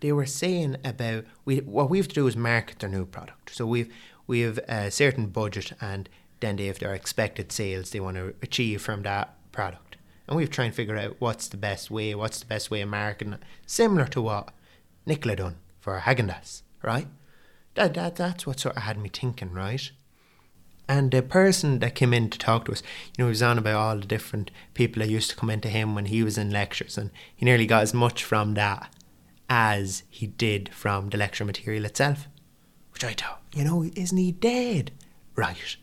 They 0.00 0.12
were 0.12 0.26
saying 0.26 0.76
about 0.84 1.24
we 1.44 1.58
what 1.58 1.90
we 1.90 1.98
have 1.98 2.08
to 2.08 2.14
do 2.14 2.26
is 2.26 2.36
market 2.36 2.78
their 2.80 2.90
new 2.90 3.06
product. 3.06 3.54
So 3.54 3.66
we've 3.66 3.92
we 4.26 4.40
have 4.40 4.58
a 4.68 4.90
certain 4.90 5.26
budget 5.26 5.72
and 5.80 6.08
then 6.40 6.56
they 6.56 6.66
have 6.66 6.78
their 6.78 6.94
expected 6.94 7.52
sales 7.52 7.90
they 7.90 8.00
want 8.00 8.16
to 8.16 8.34
achieve 8.42 8.82
from 8.82 9.02
that 9.02 9.34
product. 9.52 9.96
And 10.26 10.36
we've 10.36 10.50
tried 10.50 10.68
to 10.68 10.74
figure 10.74 10.96
out 10.96 11.16
what's 11.18 11.48
the 11.48 11.56
best 11.56 11.90
way 11.90 12.14
what's 12.14 12.40
the 12.40 12.46
best 12.46 12.70
way 12.70 12.80
of 12.80 12.88
marketing 12.88 13.38
similar 13.66 14.06
to 14.06 14.22
what 14.22 14.52
Nicola 15.06 15.36
done 15.36 15.56
for 15.80 15.98
Häagen-Dazs 16.00 16.62
right? 16.82 17.06
That, 17.74 17.94
that 17.94 18.16
that's 18.16 18.46
what 18.46 18.60
sort 18.60 18.76
of 18.76 18.82
had 18.82 18.98
me 18.98 19.08
thinking 19.08 19.52
right 19.52 19.90
and 20.90 21.12
the 21.12 21.22
person 21.22 21.78
that 21.78 21.94
came 21.94 22.12
in 22.12 22.28
to 22.30 22.36
talk 22.36 22.64
to 22.64 22.72
us, 22.72 22.82
you 23.16 23.22
know, 23.22 23.26
he 23.26 23.30
was 23.30 23.44
on 23.44 23.58
about 23.58 23.76
all 23.76 23.96
the 23.96 24.06
different 24.08 24.50
people 24.74 25.00
that 25.00 25.08
used 25.08 25.30
to 25.30 25.36
come 25.36 25.48
into 25.48 25.68
him 25.68 25.94
when 25.94 26.06
he 26.06 26.24
was 26.24 26.36
in 26.36 26.50
lectures, 26.50 26.98
and 26.98 27.12
he 27.36 27.44
nearly 27.44 27.64
got 27.64 27.84
as 27.84 27.94
much 27.94 28.24
from 28.24 28.54
that 28.54 28.92
as 29.48 30.02
he 30.10 30.26
did 30.26 30.68
from 30.74 31.10
the 31.10 31.16
lecture 31.16 31.44
material 31.44 31.84
itself. 31.84 32.26
Which 32.92 33.04
I 33.04 33.12
thought, 33.12 33.40
you 33.54 33.62
know, 33.62 33.84
isn't 33.94 34.18
he 34.18 34.32
dead? 34.32 34.90
Right. 35.36 35.76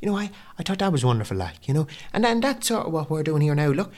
You 0.00 0.08
know, 0.08 0.16
I, 0.16 0.30
I 0.56 0.62
thought 0.62 0.78
that 0.78 0.92
was 0.92 1.04
wonderful, 1.04 1.36
like, 1.36 1.66
you 1.66 1.74
know, 1.74 1.88
and 2.12 2.22
then 2.22 2.38
that's 2.38 2.68
sort 2.68 2.86
of 2.86 2.92
what 2.92 3.10
we're 3.10 3.24
doing 3.24 3.42
here 3.42 3.56
now. 3.56 3.70
Look, 3.70 3.92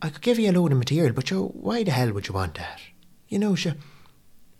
I 0.00 0.10
could 0.10 0.22
give 0.22 0.38
you 0.38 0.48
a 0.48 0.52
load 0.52 0.70
of 0.70 0.78
material, 0.78 1.12
but 1.12 1.28
you, 1.28 1.42
why 1.42 1.82
the 1.82 1.90
hell 1.90 2.12
would 2.12 2.28
you 2.28 2.34
want 2.34 2.54
that? 2.54 2.80
You 3.28 3.40
know, 3.40 3.56
sure 3.56 3.74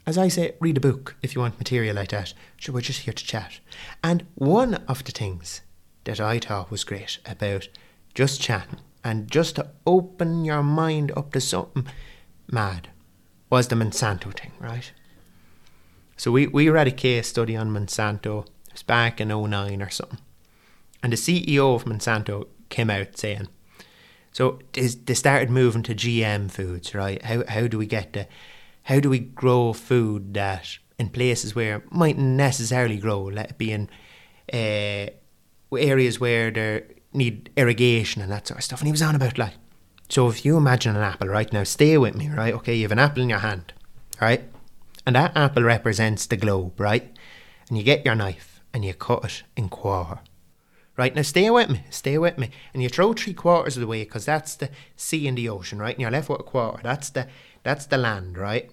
as 0.07 0.17
I 0.17 0.29
say, 0.29 0.55
read 0.61 0.77
a 0.77 0.81
book 0.81 1.17
if 1.21 1.35
you 1.35 1.41
want 1.41 1.59
material 1.59 1.97
like 1.97 2.11
that. 2.11 2.33
Sure, 2.57 2.75
we're 2.75 2.81
just 2.81 3.01
here 3.01 3.15
to 3.15 3.25
chat. 3.25 3.59
And 4.05 4.25
one 4.37 4.75
of 4.87 5.03
the 5.03 5.11
things 5.11 5.63
that 6.05 6.21
I 6.21 6.39
thought 6.39 6.71
was 6.71 6.85
great 6.85 7.19
about 7.27 7.69
just 8.15 8.41
chatting 8.41 8.79
and 9.03 9.31
just 9.31 9.57
to 9.57 9.71
open 9.87 10.45
your 10.45 10.63
mind 10.63 11.13
up 11.17 11.33
to 11.33 11.41
something 11.41 11.87
mad 12.51 12.89
was 13.51 13.69
the 13.69 13.77
Monsanto 13.77 14.33
thing, 14.33 14.53
right? 14.61 14.93
So 16.17 16.31
we, 16.31 16.47
we 16.47 16.69
read 16.71 16.89
a 16.89 16.93
case 16.93 17.29
study 17.29 17.57
on 17.57 17.71
Monsanto. 17.71 18.47
It 18.69 18.73
was 18.73 18.83
back 18.85 19.21
in 19.21 19.29
09 19.29 19.83
or 19.83 19.91
something. 19.91 20.19
And 21.03 21.13
the 21.13 21.17
CEO 21.17 21.75
of 21.75 21.85
Monsanto 21.85 22.47
came 22.69 22.91
out 22.91 23.19
saying, 23.19 23.49
so 24.33 24.61
they 24.73 25.15
started 25.15 25.51
moving 25.51 25.83
to 25.85 25.95
GM 25.95 26.51
foods, 26.51 26.95
right? 26.95 27.23
How, 27.23 27.45
how 27.49 27.67
do 27.67 27.79
we 27.79 27.87
get 27.87 28.13
the 28.13 28.29
how 28.87 29.01
do 29.01 29.11
we 29.11 29.19
grow 29.19 29.73
food 29.73 30.33
that 30.35 30.79
in 30.97 31.09
places 31.09 31.57
where 31.57 31.83
mightn't 31.91 32.37
necessarily 32.37 32.99
grow, 32.99 33.25
let 33.25 33.51
it 33.51 33.59
be 33.59 33.73
in 33.73 33.91
uh, 34.53 35.11
areas 35.77 36.21
where 36.21 36.53
there 36.53 36.87
need 37.13 37.51
irrigation 37.57 38.23
and 38.23 38.31
that 38.31 38.47
sort 38.47 38.59
of 38.59 38.65
stuff. 38.65 38.81
And 38.81 38.87
he 38.87 38.93
was 38.93 39.03
on 39.03 39.17
about 39.17 39.39
like, 39.39 39.55
so 40.09 40.29
if 40.29 40.45
you 40.45 40.57
imagine 40.57 40.95
an 40.95 41.03
apple 41.03 41.27
right 41.27 41.53
now, 41.53 41.65
stay 41.65 41.99
with 41.99 42.15
me, 42.15 42.29
right? 42.29 42.55
Okay, 42.55 42.77
you 42.77 42.83
have 42.83 42.93
an 42.93 43.01
apple 43.01 43.25
in 43.25 43.29
your 43.29 43.41
hand, 43.41 43.73
right? 44.21 44.45
And 45.05 45.17
that 45.17 45.37
apple 45.37 45.65
represents 45.65 46.27
the 46.27 46.37
globe, 46.37 46.79
right? 46.79 47.13
And 47.69 47.77
you 47.77 47.83
get 47.83 48.05
your 48.05 48.15
knife 48.15 48.63
and 48.73 48.85
you 48.85 48.95
cut 48.95 49.25
it 49.25 49.43
in 49.57 49.69
quarter, 49.69 50.21
Right, 50.97 51.15
now 51.15 51.23
stay 51.23 51.51
with 51.51 51.69
me, 51.69 51.85
stay 51.91 52.17
with 52.17 52.39
me. 52.39 52.51
And 52.73 52.83
you 52.83 52.89
throw 52.89 53.13
three 53.13 53.35
quarters 53.35 53.77
of 53.77 53.83
the 53.83 53.87
way 53.87 54.03
because 54.05 54.25
that's 54.25 54.55
the 54.55 54.71
sea 54.97 55.29
and 55.29 55.37
the 55.37 55.47
ocean, 55.47 55.79
right? 55.79 55.95
And 55.95 56.01
you're 56.01 56.11
left 56.11 56.31
with 56.31 56.41
a 56.41 56.43
quarter. 56.43 56.81
That's 56.83 57.11
the 57.11 57.27
that's 57.63 57.85
the 57.85 57.99
land, 57.99 58.39
right? 58.39 58.71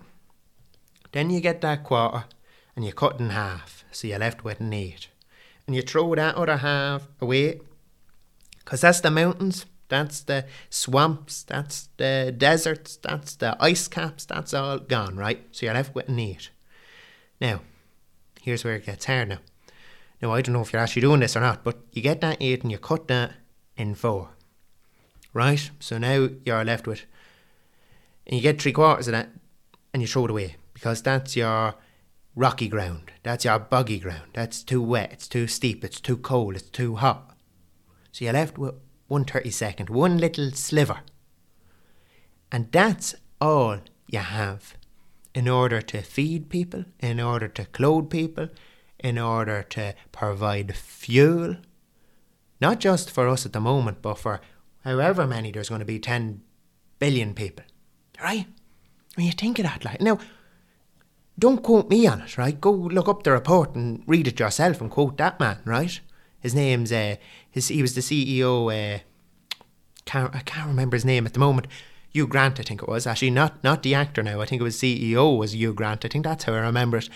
Then 1.14 1.30
you 1.30 1.40
get 1.40 1.62
that 1.62 1.84
quarter 1.84 2.26
and 2.76 2.84
you 2.84 2.92
cut 2.92 3.16
it 3.16 3.22
in 3.22 3.30
half. 3.30 3.86
So 3.92 4.08
you're 4.08 4.20
left 4.20 4.44
with 4.44 4.60
an 4.60 4.74
eight. 4.74 5.08
And 5.66 5.76
you 5.76 5.82
throw 5.82 6.14
that 6.16 6.36
other 6.36 6.58
half 6.58 7.08
away 7.22 7.62
because 8.60 8.82
that's 8.82 9.00
the 9.00 9.12
mountains, 9.12 9.66
that's 9.88 10.22
the 10.22 10.46
swamps, 10.70 11.44
that's 11.44 11.90
the 11.98 12.34
deserts, 12.36 12.98
that's 12.98 13.36
the 13.36 13.56
ice 13.60 13.88
caps, 13.88 14.26
that's 14.26 14.54
all 14.54 14.80
gone, 14.80 15.16
right? 15.16 15.46
So 15.52 15.66
you're 15.66 15.76
left 15.76 15.96
with 15.96 16.10
an 16.10 16.20
eight. 16.20 16.50
Now, 17.40 17.62
here's 18.42 18.64
where 18.64 18.76
it 18.76 18.86
gets 18.86 19.06
hard 19.06 19.30
now. 19.30 19.38
Now, 20.22 20.32
I 20.32 20.42
don't 20.42 20.54
know 20.54 20.62
if 20.62 20.74
you're 20.74 20.82
actually 20.82 21.02
doing 21.04 21.20
this 21.20 21.38
or 21.38 21.42
not, 21.42 21.64
but 21.64 21.78
you 21.92 22.02
get 22.02 22.22
that 22.22 22.38
8 22.40 22.64
and 22.64 22.72
you 22.72 22.78
cut 22.78 23.10
that 23.10 23.34
in 23.76 23.94
4. 23.94 24.30
Right? 25.34 25.70
So 25.80 25.98
now 25.98 26.30
you're 26.46 26.64
left 26.64 26.88
with, 26.88 27.06
and 28.26 28.38
you 28.38 28.42
get 28.42 28.62
three 28.62 28.72
quarters 28.72 29.10
of 29.10 29.12
that 29.12 29.30
and 29.94 30.02
you 30.02 30.08
throw 30.08 30.26
it 30.26 30.32
away 30.32 30.56
because 30.84 31.02
that's 31.02 31.38
your 31.38 31.76
rocky 32.36 32.68
ground, 32.68 33.10
that's 33.24 33.46
your 33.46 33.58
boggy 33.58 33.98
ground, 34.00 34.28
that's 34.34 34.62
too 34.62 34.82
wet, 34.82 35.14
it's 35.14 35.30
too 35.30 35.48
steep, 35.48 35.82
it's 35.82 36.02
too 36.02 36.18
cold, 36.18 36.58
it's 36.58 36.70
too 36.70 36.98
hot. 36.98 37.38
So 38.12 38.26
you're 38.26 38.34
left 38.34 38.58
with 38.58 38.76
one 39.08 39.24
thirty 39.24 39.50
second, 39.50 39.90
one 39.90 40.18
little 40.18 40.52
sliver. 40.52 41.00
And 42.52 42.70
that's 42.74 43.16
all 43.40 43.78
you 44.08 44.20
have 44.20 44.74
in 45.34 45.48
order 45.48 45.82
to 45.82 46.02
feed 46.02 46.50
people, 46.50 46.84
in 47.00 47.22
order 47.22 47.48
to 47.48 47.64
clothe 47.64 48.10
people, 48.10 48.50
in 49.00 49.18
order 49.18 49.64
to 49.64 49.96
provide 50.12 50.76
fuel, 50.76 51.56
not 52.60 52.82
just 52.82 53.10
for 53.10 53.30
us 53.30 53.46
at 53.46 53.54
the 53.54 53.62
moment, 53.62 54.02
but 54.02 54.18
for 54.18 54.42
however 54.84 55.26
many 55.26 55.50
there's 55.50 55.70
going 55.70 55.80
to 55.80 55.86
be 55.86 55.98
10 55.98 56.42
billion 57.00 57.34
people. 57.34 57.64
Right? 58.22 58.48
When 59.16 59.26
you 59.26 59.32
think 59.32 59.60
of 59.60 59.64
that, 59.64 59.86
like, 59.86 60.02
now, 60.02 60.20
don't 61.38 61.64
quote 61.64 61.90
me 61.90 62.06
on 62.08 62.22
it, 62.22 62.38
right? 62.38 62.60
Go 62.60 62.72
look 62.72 63.08
up 63.08 63.24
the 63.24 63.32
report 63.32 63.76
and 63.76 64.04
read 64.06 64.28
it 64.28 64.40
yourself 64.40 64.82
and 64.82 64.92
quote 64.92 65.18
that 65.18 65.40
man, 65.40 65.60
right? 65.66 66.00
His 66.40 66.54
name's, 66.54 66.92
uh, 66.92 67.16
his, 67.50 67.70
he 67.70 67.82
was 67.82 67.96
the 67.96 68.02
CEO, 68.02 68.72
uh, 68.72 69.00
can't, 70.06 70.36
I 70.36 70.40
can't 70.42 70.68
remember 70.68 70.96
his 70.96 71.06
name 71.06 71.26
at 71.26 71.34
the 71.34 71.40
moment. 71.40 71.68
Hugh 72.10 72.28
Grant, 72.28 72.60
I 72.60 72.64
think 72.64 72.84
it 72.84 72.88
was. 72.88 73.08
Actually, 73.08 73.32
not 73.32 73.64
not 73.64 73.82
the 73.82 73.96
actor 73.96 74.22
now. 74.22 74.40
I 74.40 74.46
think 74.46 74.62
it 74.62 74.64
was 74.64 74.78
CEO 74.78 75.36
was 75.36 75.56
Hugh 75.56 75.74
Grant. 75.74 76.06
I 76.06 76.10
think 76.10 76.26
that's 76.26 76.44
how 76.44 76.54
I 76.54 76.60
remember 76.60 76.98
it. 76.98 77.10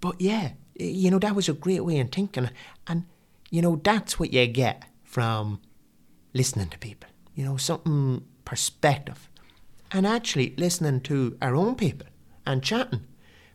But 0.00 0.20
yeah, 0.20 0.50
you 0.74 1.10
know, 1.10 1.18
that 1.20 1.34
was 1.34 1.48
a 1.48 1.54
great 1.54 1.84
way 1.84 2.00
of 2.00 2.10
thinking. 2.10 2.50
And, 2.86 3.04
you 3.50 3.62
know, 3.62 3.80
that's 3.82 4.18
what 4.18 4.32
you 4.32 4.46
get 4.46 4.84
from 5.04 5.60
listening 6.34 6.68
to 6.68 6.78
people. 6.78 7.08
You 7.34 7.46
know, 7.46 7.56
something 7.56 8.24
perspective. 8.44 9.30
And 9.90 10.06
actually 10.06 10.54
listening 10.56 11.00
to 11.02 11.36
our 11.40 11.54
own 11.54 11.74
people 11.74 12.06
and 12.46 12.62
chatting. 12.62 13.04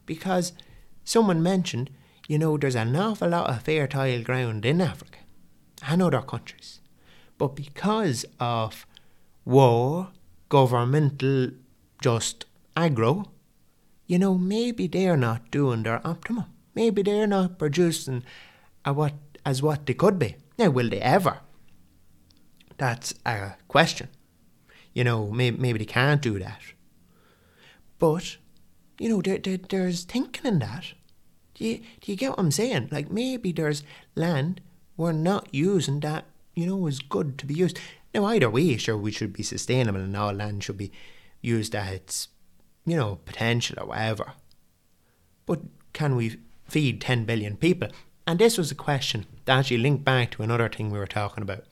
Because 0.07 0.53
someone 1.03 1.43
mentioned, 1.43 1.91
you 2.27 2.39
know, 2.39 2.57
there's 2.57 2.75
an 2.75 2.95
awful 2.95 3.29
lot 3.29 3.51
of 3.51 3.61
fertile 3.61 4.23
ground 4.23 4.65
in 4.65 4.81
Africa 4.81 5.19
and 5.87 6.01
other 6.01 6.21
countries. 6.21 6.79
But 7.37 7.55
because 7.55 8.25
of 8.39 8.87
war, 9.45 10.09
governmental, 10.49 11.51
just 12.01 12.45
agro, 12.75 13.25
you 14.07 14.17
know, 14.17 14.35
maybe 14.35 14.87
they're 14.87 15.17
not 15.17 15.51
doing 15.51 15.83
their 15.83 16.01
optimum. 16.07 16.45
Maybe 16.73 17.03
they're 17.03 17.27
not 17.27 17.59
producing 17.59 18.23
what 18.83 19.13
as 19.45 19.61
what 19.61 19.85
they 19.85 19.93
could 19.93 20.17
be. 20.17 20.35
Now, 20.57 20.69
will 20.69 20.89
they 20.89 20.99
ever? 20.99 21.39
That's 22.77 23.13
a 23.25 23.55
question. 23.67 24.09
You 24.93 25.03
know, 25.03 25.29
maybe 25.31 25.77
they 25.77 25.85
can't 25.85 26.21
do 26.21 26.39
that. 26.39 26.61
But, 27.99 28.37
you 28.99 29.09
know, 29.09 29.21
there, 29.21 29.37
there, 29.37 29.57
there's 29.57 30.03
thinking 30.03 30.45
in 30.45 30.59
that. 30.59 30.93
Do 31.55 31.65
you, 31.65 31.77
do 32.01 32.11
you 32.11 32.15
get 32.15 32.31
what 32.31 32.39
I'm 32.39 32.51
saying? 32.51 32.89
Like, 32.91 33.11
maybe 33.11 33.51
there's 33.51 33.83
land 34.15 34.61
we're 34.95 35.11
not 35.11 35.47
using 35.53 35.99
that, 36.01 36.25
you 36.55 36.65
know, 36.65 36.87
is 36.87 36.99
good 36.99 37.37
to 37.37 37.45
be 37.45 37.53
used. 37.53 37.79
Now, 38.13 38.25
either 38.25 38.49
way, 38.49 38.77
sure, 38.77 38.97
we 38.97 39.11
should 39.11 39.31
be 39.31 39.43
sustainable 39.43 39.99
and 39.99 40.17
all 40.17 40.33
land 40.33 40.63
should 40.63 40.77
be 40.77 40.91
used 41.39 41.75
at 41.75 41.93
its, 41.93 42.29
you 42.85 42.97
know, 42.97 43.19
potential 43.25 43.77
or 43.79 43.87
whatever. 43.87 44.33
But 45.45 45.61
can 45.93 46.15
we 46.15 46.37
feed 46.65 46.99
10 46.99 47.25
billion 47.25 47.57
people? 47.57 47.89
And 48.25 48.39
this 48.39 48.57
was 48.57 48.71
a 48.71 48.75
question 48.75 49.25
that 49.45 49.59
actually 49.59 49.77
linked 49.77 50.03
back 50.03 50.31
to 50.31 50.43
another 50.43 50.67
thing 50.67 50.89
we 50.89 50.99
were 50.99 51.07
talking 51.07 51.43
about. 51.43 51.63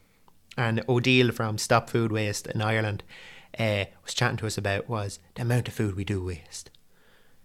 And 0.58 0.84
Odile 0.88 1.32
from 1.32 1.58
Stop 1.58 1.90
Food 1.90 2.12
Waste 2.12 2.48
in 2.48 2.62
Ireland 2.62 3.04
uh, 3.60 3.86
was 4.04 4.14
chatting 4.14 4.38
to 4.38 4.48
us 4.48 4.58
about 4.58 4.88
was 4.88 5.20
the 5.34 5.42
amount 5.42 5.68
of 5.68 5.74
food 5.74 5.96
we 5.96 6.06
do 6.06 6.24
waste. 6.24 6.70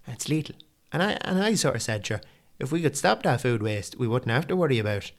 It's 0.06 0.28
lethal. 0.28 0.56
And 0.92 1.02
I, 1.02 1.18
and 1.22 1.42
I 1.42 1.54
sort 1.54 1.76
of 1.76 1.82
said, 1.82 2.06
sure, 2.06 2.20
if 2.58 2.72
we 2.72 2.82
could 2.82 2.96
stop 2.96 3.22
that 3.22 3.40
food 3.40 3.62
waste, 3.62 3.98
we 3.98 4.08
wouldn't 4.08 4.30
have 4.30 4.46
to 4.48 4.56
worry 4.56 4.78
about 4.78 5.12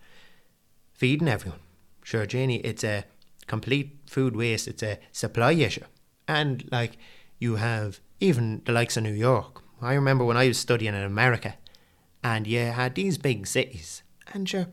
feeding 0.93 1.27
everyone. 1.27 1.59
Sure, 2.03 2.25
Janie, 2.25 2.57
it's 2.57 2.83
a 2.83 3.05
complete 3.47 3.97
food 4.05 4.35
waste, 4.35 4.67
it's 4.67 4.83
a 4.83 4.99
supply 5.11 5.53
issue. 5.53 5.85
And 6.27 6.67
like 6.71 6.97
you 7.39 7.55
have 7.55 7.99
even 8.19 8.61
the 8.65 8.71
likes 8.71 8.97
of 8.97 9.03
New 9.03 9.13
York. 9.13 9.63
I 9.81 9.93
remember 9.95 10.23
when 10.23 10.37
I 10.37 10.47
was 10.47 10.59
studying 10.59 10.93
in 10.93 11.03
America, 11.03 11.55
and 12.23 12.45
you 12.45 12.59
had 12.59 12.93
these 12.93 13.17
big 13.17 13.47
cities, 13.47 14.03
and 14.31 14.47
sure, 14.47 14.67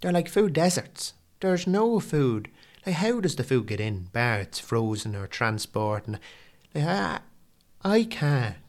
they're 0.00 0.12
like 0.12 0.28
food 0.28 0.52
deserts. 0.52 1.14
There's 1.40 1.66
no 1.66 1.98
food. 1.98 2.48
Like, 2.86 2.96
how 2.96 3.20
does 3.20 3.34
the 3.34 3.42
food 3.42 3.66
get 3.66 3.80
in? 3.80 4.08
Bar 4.12 4.38
it's 4.38 4.60
frozen 4.60 5.16
or 5.16 5.26
transport, 5.26 6.06
and 6.06 6.20
like, 6.74 6.84
I, 6.84 7.18
I 7.84 8.04
can't 8.04 8.65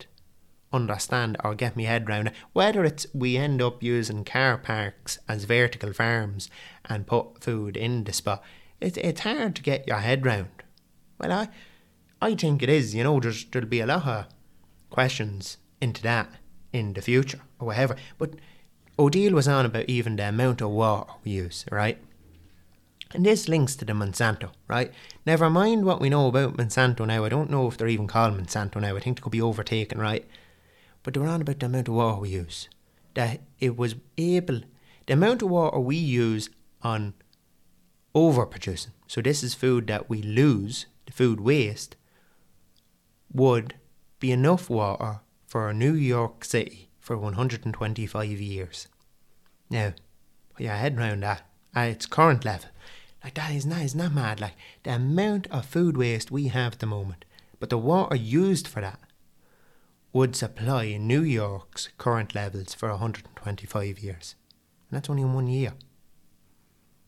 understand 0.71 1.37
or 1.43 1.55
get 1.55 1.77
my 1.77 1.83
head 1.83 2.09
round. 2.09 2.31
Whether 2.53 2.83
it's 2.83 3.07
we 3.13 3.37
end 3.37 3.61
up 3.61 3.81
using 3.81 4.25
car 4.25 4.57
parks 4.57 5.19
as 5.27 5.45
vertical 5.45 5.93
farms 5.93 6.49
and 6.85 7.07
put 7.07 7.43
food 7.43 7.77
in 7.77 8.03
the 8.03 8.13
spot, 8.13 8.43
it, 8.79 8.97
it's 8.97 9.21
hard 9.21 9.55
to 9.55 9.61
get 9.61 9.87
your 9.87 9.97
head 9.99 10.25
round. 10.25 10.49
Well, 11.19 11.31
I, 11.31 11.49
I 12.21 12.35
think 12.35 12.61
it 12.61 12.69
is. 12.69 12.93
You 12.93 13.03
know, 13.03 13.19
there's 13.19 13.45
there'll 13.45 13.67
be 13.67 13.79
a 13.79 13.85
lot 13.85 14.07
of 14.07 14.25
questions 14.89 15.57
into 15.81 16.01
that 16.03 16.29
in 16.73 16.93
the 16.93 17.01
future 17.01 17.41
or 17.59 17.67
whatever. 17.67 17.95
But 18.17 18.35
Odile 18.99 19.33
was 19.33 19.47
on 19.47 19.65
about 19.65 19.89
even 19.89 20.15
the 20.15 20.27
amount 20.29 20.61
of 20.61 20.71
water 20.71 21.11
we 21.23 21.31
use, 21.31 21.65
right? 21.71 21.97
And 23.13 23.25
this 23.25 23.47
links 23.47 23.75
to 23.77 23.85
the 23.85 23.93
Monsanto, 23.93 24.49
right? 24.67 24.91
Never 25.25 25.49
mind 25.49 25.85
what 25.85 26.01
we 26.01 26.09
know 26.09 26.27
about 26.27 26.57
Monsanto 26.57 27.05
now. 27.05 27.23
I 27.23 27.29
don't 27.29 27.49
know 27.49 27.67
if 27.67 27.77
they're 27.77 27.87
even 27.87 28.07
called 28.07 28.37
Monsanto 28.37 28.81
now. 28.81 28.95
I 28.95 28.99
think 28.99 29.17
they 29.17 29.21
could 29.21 29.31
be 29.31 29.41
overtaken, 29.41 29.99
right? 29.99 30.27
But 31.07 31.15
on 31.15 31.41
about 31.41 31.61
the 31.61 31.67
amount 31.67 31.87
of 31.87 31.93
water 31.93 32.19
we 32.19 32.31
use. 32.31 32.67
That 33.13 33.39
it 33.61 33.77
was 33.77 33.95
able, 34.17 34.59
the 35.05 35.13
amount 35.13 35.41
of 35.41 35.47
water 35.47 35.79
we 35.79 35.95
use 35.95 36.49
on 36.81 37.13
overproducing. 38.13 38.91
So 39.07 39.21
this 39.21 39.41
is 39.41 39.53
food 39.53 39.87
that 39.87 40.09
we 40.09 40.21
lose, 40.21 40.85
the 41.05 41.13
food 41.13 41.39
waste, 41.39 41.95
would 43.31 43.75
be 44.19 44.33
enough 44.33 44.69
water 44.69 45.21
for 45.45 45.73
New 45.73 45.93
York 45.93 46.43
City 46.43 46.89
for 46.99 47.17
125 47.17 48.41
years. 48.41 48.89
Now, 49.69 49.93
put 50.53 50.65
your 50.65 50.73
head 50.73 50.97
around 50.97 51.23
that 51.23 51.43
at 51.73 51.87
its 51.87 52.05
current 52.05 52.43
level. 52.43 52.69
Like 53.23 53.35
that 53.35 53.53
is 53.53 53.65
not, 53.65 53.81
is 53.81 53.95
not 53.95 54.13
mad. 54.13 54.41
Like 54.41 54.55
the 54.83 54.95
amount 54.95 55.47
of 55.51 55.65
food 55.65 55.95
waste 55.95 56.31
we 56.31 56.49
have 56.49 56.73
at 56.73 56.79
the 56.79 56.85
moment, 56.85 57.23
but 57.61 57.69
the 57.69 57.77
water 57.77 58.17
used 58.17 58.67
for 58.67 58.81
that 58.81 58.99
would 60.17 60.35
supply 60.35 60.97
New 60.97 61.21
York's 61.21 61.89
current 61.99 62.33
levels 62.33 62.73
for 62.73 62.89
125 62.89 63.99
years. 63.99 64.33
And 64.89 64.97
that's 64.97 65.11
only 65.11 65.21
in 65.21 65.35
one 65.35 65.45
year. 65.45 65.73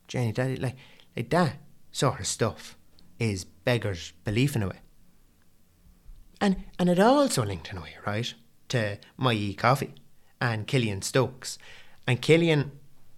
Jenny, 0.07 0.31
that, 0.33 0.59
like, 0.59 0.75
like 1.15 1.31
that 1.31 1.55
sort 1.91 2.19
of 2.19 2.27
stuff 2.27 2.77
is 3.17 3.45
beggar's 3.45 4.13
belief 4.23 4.55
in 4.55 4.61
a 4.61 4.67
way. 4.67 4.81
And 6.39 6.57
and 6.77 6.87
it 6.87 6.99
also 6.99 7.43
linked 7.43 7.71
in 7.71 7.79
a 7.79 7.81
way, 7.81 7.95
right, 8.05 8.31
to 8.67 8.99
my 9.17 9.33
e 9.33 9.55
coffee 9.55 9.95
and 10.39 10.67
Killian 10.67 11.01
Stokes. 11.01 11.57
And 12.05 12.21
Killian 12.21 12.73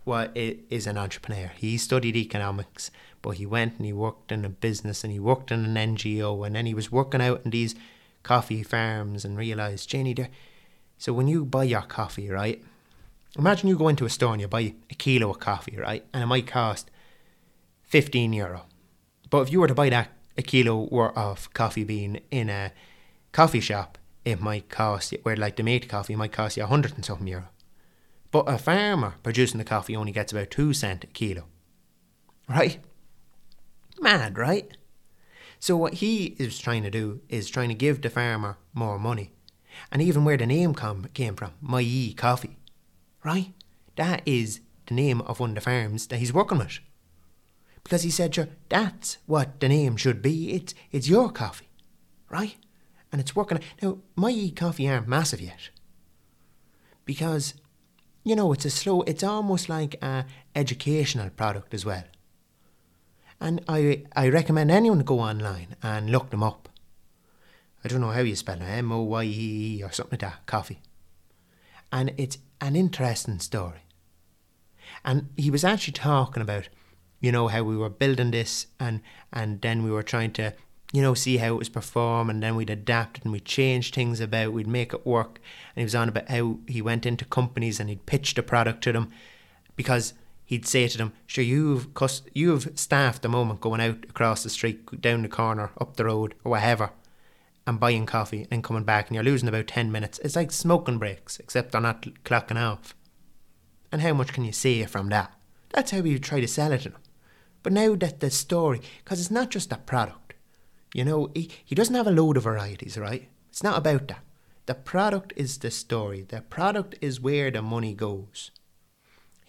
what 0.05 0.31
is 0.35 0.87
an 0.87 0.97
entrepreneur. 0.97 1.51
He 1.57 1.77
studied 1.77 2.15
economics, 2.15 2.91
but 3.21 3.31
he 3.31 3.45
went 3.45 3.75
and 3.75 3.85
he 3.85 3.93
worked 3.93 4.31
in 4.31 4.45
a 4.45 4.49
business 4.49 5.03
and 5.03 5.11
he 5.11 5.19
worked 5.19 5.51
in 5.51 5.65
an 5.65 5.95
NGO 5.95 6.47
and 6.47 6.55
then 6.55 6.65
he 6.65 6.73
was 6.73 6.93
working 6.93 7.21
out 7.21 7.41
in 7.43 7.51
these 7.51 7.75
coffee 8.23 8.63
farms 8.63 9.25
and 9.25 9.37
realised, 9.37 9.89
Janie, 9.89 10.13
there 10.13 10.29
so 10.97 11.13
when 11.13 11.27
you 11.27 11.45
buy 11.45 11.63
your 11.63 11.81
coffee, 11.81 12.29
right? 12.29 12.63
Imagine 13.37 13.69
you 13.69 13.77
go 13.77 13.87
into 13.87 14.05
a 14.05 14.09
store 14.09 14.33
and 14.33 14.41
you 14.41 14.47
buy 14.47 14.75
a 14.89 14.95
kilo 14.95 15.31
of 15.31 15.39
coffee, 15.39 15.77
right? 15.77 16.05
And 16.13 16.21
it 16.21 16.27
might 16.27 16.45
cost 16.45 16.91
fifteen 17.81 18.33
euro. 18.33 18.65
But 19.29 19.41
if 19.41 19.51
you 19.51 19.61
were 19.61 19.67
to 19.67 19.73
buy 19.73 19.89
that 19.89 20.09
a 20.37 20.41
kilo 20.41 20.87
worth 20.91 21.17
of 21.17 21.53
coffee 21.53 21.83
bean 21.83 22.19
in 22.29 22.49
a 22.49 22.71
coffee 23.31 23.61
shop, 23.61 23.97
it 24.25 24.41
might 24.41 24.69
cost 24.69 25.11
you, 25.11 25.19
where 25.23 25.35
like 25.35 25.55
the 25.55 25.63
made 25.63 25.89
coffee 25.89 26.15
might 26.15 26.31
cost 26.33 26.57
you 26.57 26.63
a 26.63 26.67
hundred 26.67 26.93
and 26.93 27.05
something 27.05 27.27
euro. 27.27 27.47
But 28.29 28.47
a 28.47 28.57
farmer 28.57 29.15
producing 29.23 29.57
the 29.57 29.63
coffee 29.63 29.95
only 29.95 30.11
gets 30.11 30.31
about 30.31 30.51
two 30.51 30.73
cent 30.73 31.03
a 31.03 31.07
kilo. 31.07 31.45
right? 32.51 32.79
Mad, 33.99 34.37
right? 34.37 34.69
So 35.61 35.77
what 35.77 35.93
he 35.93 36.35
is 36.39 36.57
trying 36.57 36.81
to 36.81 36.89
do 36.89 37.21
is 37.29 37.47
trying 37.47 37.69
to 37.69 37.75
give 37.75 38.01
the 38.01 38.09
farmer 38.09 38.57
more 38.73 38.97
money. 38.97 39.29
And 39.91 40.01
even 40.01 40.25
where 40.25 40.35
the 40.35 40.47
name 40.47 40.73
come, 40.73 41.05
came 41.13 41.35
from, 41.35 41.51
My 41.61 41.81
E 41.81 42.15
Coffee, 42.15 42.57
right? 43.23 43.53
That 43.95 44.23
is 44.25 44.61
the 44.87 44.95
name 44.95 45.21
of 45.21 45.39
one 45.39 45.51
of 45.51 45.55
the 45.55 45.61
farms 45.61 46.07
that 46.07 46.17
he's 46.17 46.33
working 46.33 46.57
with. 46.57 46.79
Because 47.83 48.01
he 48.01 48.09
said, 48.09 48.33
sure, 48.33 48.47
that's 48.69 49.19
what 49.27 49.59
the 49.59 49.69
name 49.69 49.97
should 49.97 50.23
be. 50.23 50.51
It's, 50.53 50.73
it's 50.91 51.07
your 51.07 51.29
coffee, 51.29 51.69
right? 52.27 52.55
And 53.11 53.21
it's 53.21 53.35
working. 53.35 53.59
Now, 53.83 53.99
My 54.15 54.31
E 54.31 54.49
Coffee 54.49 54.89
aren't 54.89 55.07
massive 55.07 55.41
yet. 55.41 55.69
Because, 57.05 57.53
you 58.23 58.35
know, 58.35 58.51
it's 58.51 58.65
a 58.65 58.71
slow, 58.71 59.03
it's 59.03 59.23
almost 59.23 59.69
like 59.69 59.95
an 60.01 60.25
educational 60.55 61.29
product 61.29 61.71
as 61.75 61.85
well. 61.85 62.05
And 63.41 63.63
I, 63.67 64.03
I 64.15 64.29
recommend 64.29 64.69
anyone 64.69 64.99
to 64.99 65.03
go 65.03 65.19
online 65.19 65.75
and 65.81 66.11
look 66.11 66.29
them 66.29 66.43
up. 66.43 66.69
I 67.83 67.87
don't 67.87 67.99
know 67.99 68.11
how 68.11 68.21
you 68.21 68.35
spell 68.35 68.61
it, 68.61 68.61
M 68.61 68.91
O 68.91 69.01
Y 69.01 69.23
E 69.23 69.77
E 69.79 69.83
or 69.83 69.91
something 69.91 70.19
like 70.21 70.31
that, 70.31 70.45
coffee. 70.45 70.79
And 71.91 72.13
it's 72.17 72.37
an 72.61 72.75
interesting 72.75 73.39
story. 73.39 73.81
And 75.03 75.29
he 75.35 75.49
was 75.49 75.63
actually 75.63 75.93
talking 75.93 76.43
about, 76.43 76.69
you 77.19 77.31
know, 77.31 77.47
how 77.47 77.63
we 77.63 77.75
were 77.75 77.89
building 77.89 78.29
this 78.29 78.67
and, 78.79 79.01
and 79.33 79.59
then 79.61 79.83
we 79.83 79.89
were 79.89 80.03
trying 80.03 80.33
to, 80.33 80.53
you 80.93 81.01
know, 81.01 81.15
see 81.15 81.37
how 81.37 81.55
it 81.55 81.57
was 81.57 81.69
perform 81.69 82.29
and 82.29 82.43
then 82.43 82.55
we'd 82.55 82.69
adapt 82.69 83.17
it 83.17 83.23
and 83.23 83.33
we'd 83.33 83.45
change 83.45 83.91
things 83.91 84.19
about, 84.19 84.53
we'd 84.53 84.67
make 84.67 84.93
it 84.93 85.03
work. 85.03 85.41
And 85.75 85.81
he 85.81 85.83
was 85.83 85.95
on 85.95 86.09
about 86.09 86.29
how 86.29 86.59
he 86.67 86.83
went 86.83 87.07
into 87.07 87.25
companies 87.25 87.79
and 87.79 87.89
he'd 87.89 88.05
pitch 88.05 88.35
the 88.35 88.43
product 88.43 88.83
to 88.83 88.91
them 88.91 89.09
because 89.75 90.13
he'd 90.51 90.67
say 90.67 90.85
to 90.85 90.97
them, 90.97 91.13
"Sure, 91.25 91.43
you've 91.43 91.93
cus- 91.93 92.23
you've 92.33 92.77
staff 92.77 93.21
the 93.21 93.29
moment 93.29 93.61
going 93.61 93.79
out 93.79 94.03
across 94.09 94.43
the 94.43 94.49
street, 94.49 95.01
down 95.01 95.21
the 95.21 95.29
corner, 95.29 95.71
up 95.79 95.95
the 95.95 96.03
road, 96.03 96.35
or 96.43 96.51
whatever, 96.51 96.91
and 97.65 97.79
buying 97.79 98.05
coffee 98.05 98.47
and 98.51 98.61
coming 98.61 98.83
back, 98.83 99.07
and 99.07 99.15
you're 99.15 99.23
losing 99.23 99.47
about 99.47 99.67
ten 99.67 99.91
minutes. 99.93 100.19
It's 100.19 100.35
like 100.35 100.51
smoking 100.51 100.99
breaks, 100.99 101.39
except 101.39 101.71
they're 101.71 101.79
not 101.79 102.01
clocking 102.25 102.61
off. 102.61 102.93
And 103.93 104.01
how 104.01 104.13
much 104.13 104.33
can 104.33 104.43
you 104.43 104.51
save 104.51 104.89
from 104.89 105.07
that? 105.09 105.33
That's 105.69 105.91
how 105.91 105.99
you 105.99 106.19
try 106.19 106.41
to 106.41 106.47
sell 106.49 106.73
it 106.73 106.81
to 106.81 106.89
them. 106.89 107.01
But 107.63 107.71
now 107.71 107.95
that 107.95 108.19
the 108.19 108.29
story, 108.29 108.81
because 109.03 109.21
it's 109.21 109.31
not 109.31 109.51
just 109.51 109.71
a 109.71 109.77
product, 109.77 110.33
you 110.93 111.05
know, 111.05 111.31
he, 111.33 111.49
he 111.63 111.75
doesn't 111.75 111.95
have 111.95 112.07
a 112.07 112.11
load 112.11 112.35
of 112.35 112.43
varieties, 112.43 112.97
right? 112.97 113.29
It's 113.49 113.63
not 113.63 113.77
about 113.77 114.09
that. 114.09 114.23
The 114.65 114.75
product 114.75 115.31
is 115.37 115.57
the 115.57 115.71
story. 115.71 116.23
The 116.23 116.41
product 116.41 116.95
is 116.99 117.21
where 117.21 117.51
the 117.51 117.61
money 117.61 117.93
goes. 117.93 118.51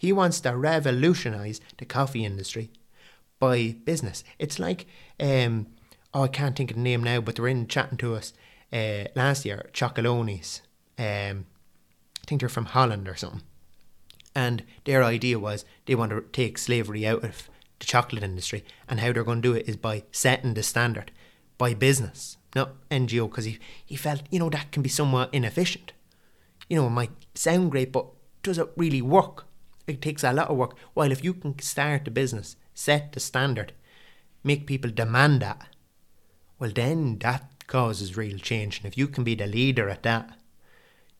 He 0.03 0.11
wants 0.11 0.41
to 0.41 0.57
revolutionize 0.57 1.61
the 1.77 1.85
coffee 1.85 2.25
industry 2.25 2.71
by 3.39 3.77
business. 3.85 4.25
It's 4.37 4.59
like, 4.59 4.85
um, 5.17 5.67
oh, 6.13 6.23
I 6.23 6.27
can't 6.27 6.57
think 6.57 6.71
of 6.71 6.75
the 6.75 6.83
name 6.83 7.01
now, 7.01 7.21
but 7.21 7.37
they 7.37 7.41
were 7.41 7.47
in 7.47 7.67
chatting 7.67 7.97
to 7.99 8.15
us 8.15 8.33
uh, 8.73 9.05
last 9.15 9.45
year, 9.45 9.69
Chocolonely's. 9.71 10.61
Um, 10.99 11.45
I 12.21 12.25
think 12.27 12.41
they're 12.41 12.49
from 12.49 12.65
Holland 12.65 13.07
or 13.07 13.15
something. 13.15 13.43
And 14.35 14.63
their 14.83 15.05
idea 15.05 15.39
was 15.39 15.63
they 15.85 15.95
want 15.95 16.11
to 16.11 16.25
take 16.33 16.57
slavery 16.57 17.07
out 17.07 17.23
of 17.23 17.49
the 17.79 17.85
chocolate 17.85 18.23
industry, 18.23 18.65
and 18.89 18.99
how 18.99 19.13
they're 19.13 19.23
going 19.23 19.41
to 19.41 19.53
do 19.53 19.55
it 19.55 19.69
is 19.69 19.77
by 19.77 20.03
setting 20.11 20.53
the 20.53 20.63
standard 20.63 21.11
by 21.57 21.73
business, 21.73 22.35
not 22.57 22.73
NGO, 22.89 23.29
because 23.29 23.45
he, 23.45 23.57
he 23.85 23.95
felt, 23.95 24.23
you 24.29 24.39
know, 24.39 24.49
that 24.49 24.73
can 24.73 24.83
be 24.83 24.89
somewhat 24.89 25.33
inefficient. 25.33 25.93
You 26.67 26.75
know, 26.75 26.87
it 26.87 26.89
might 26.89 27.11
sound 27.35 27.71
great, 27.71 27.93
but 27.93 28.07
does 28.41 28.57
it 28.57 28.67
really 28.75 29.01
work? 29.01 29.45
It 29.87 30.01
takes 30.01 30.23
a 30.23 30.33
lot 30.33 30.49
of 30.49 30.57
work. 30.57 30.75
While 30.93 31.11
if 31.11 31.23
you 31.23 31.33
can 31.33 31.59
start 31.59 32.05
the 32.05 32.11
business, 32.11 32.55
set 32.73 33.11
the 33.11 33.19
standard, 33.19 33.73
make 34.43 34.67
people 34.67 34.91
demand 34.91 35.41
that, 35.41 35.67
well, 36.59 36.71
then 36.73 37.19
that 37.19 37.67
causes 37.67 38.17
real 38.17 38.37
change. 38.37 38.77
And 38.77 38.85
if 38.85 38.97
you 38.97 39.07
can 39.07 39.23
be 39.23 39.35
the 39.35 39.47
leader 39.47 39.89
at 39.89 40.03
that, 40.03 40.37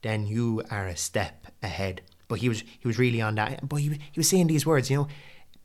then 0.01 0.27
you 0.27 0.61
are 0.69 0.87
a 0.87 0.95
step 0.95 1.47
ahead. 1.61 2.01
But 2.27 2.39
he 2.39 2.49
was 2.49 2.61
he 2.61 2.87
was 2.87 2.97
really 2.97 3.21
on 3.21 3.35
that. 3.35 3.67
But 3.67 3.77
he, 3.77 3.89
he 3.89 4.19
was 4.19 4.29
saying 4.29 4.47
these 4.47 4.65
words, 4.65 4.89
you 4.89 4.97
know, 4.97 5.07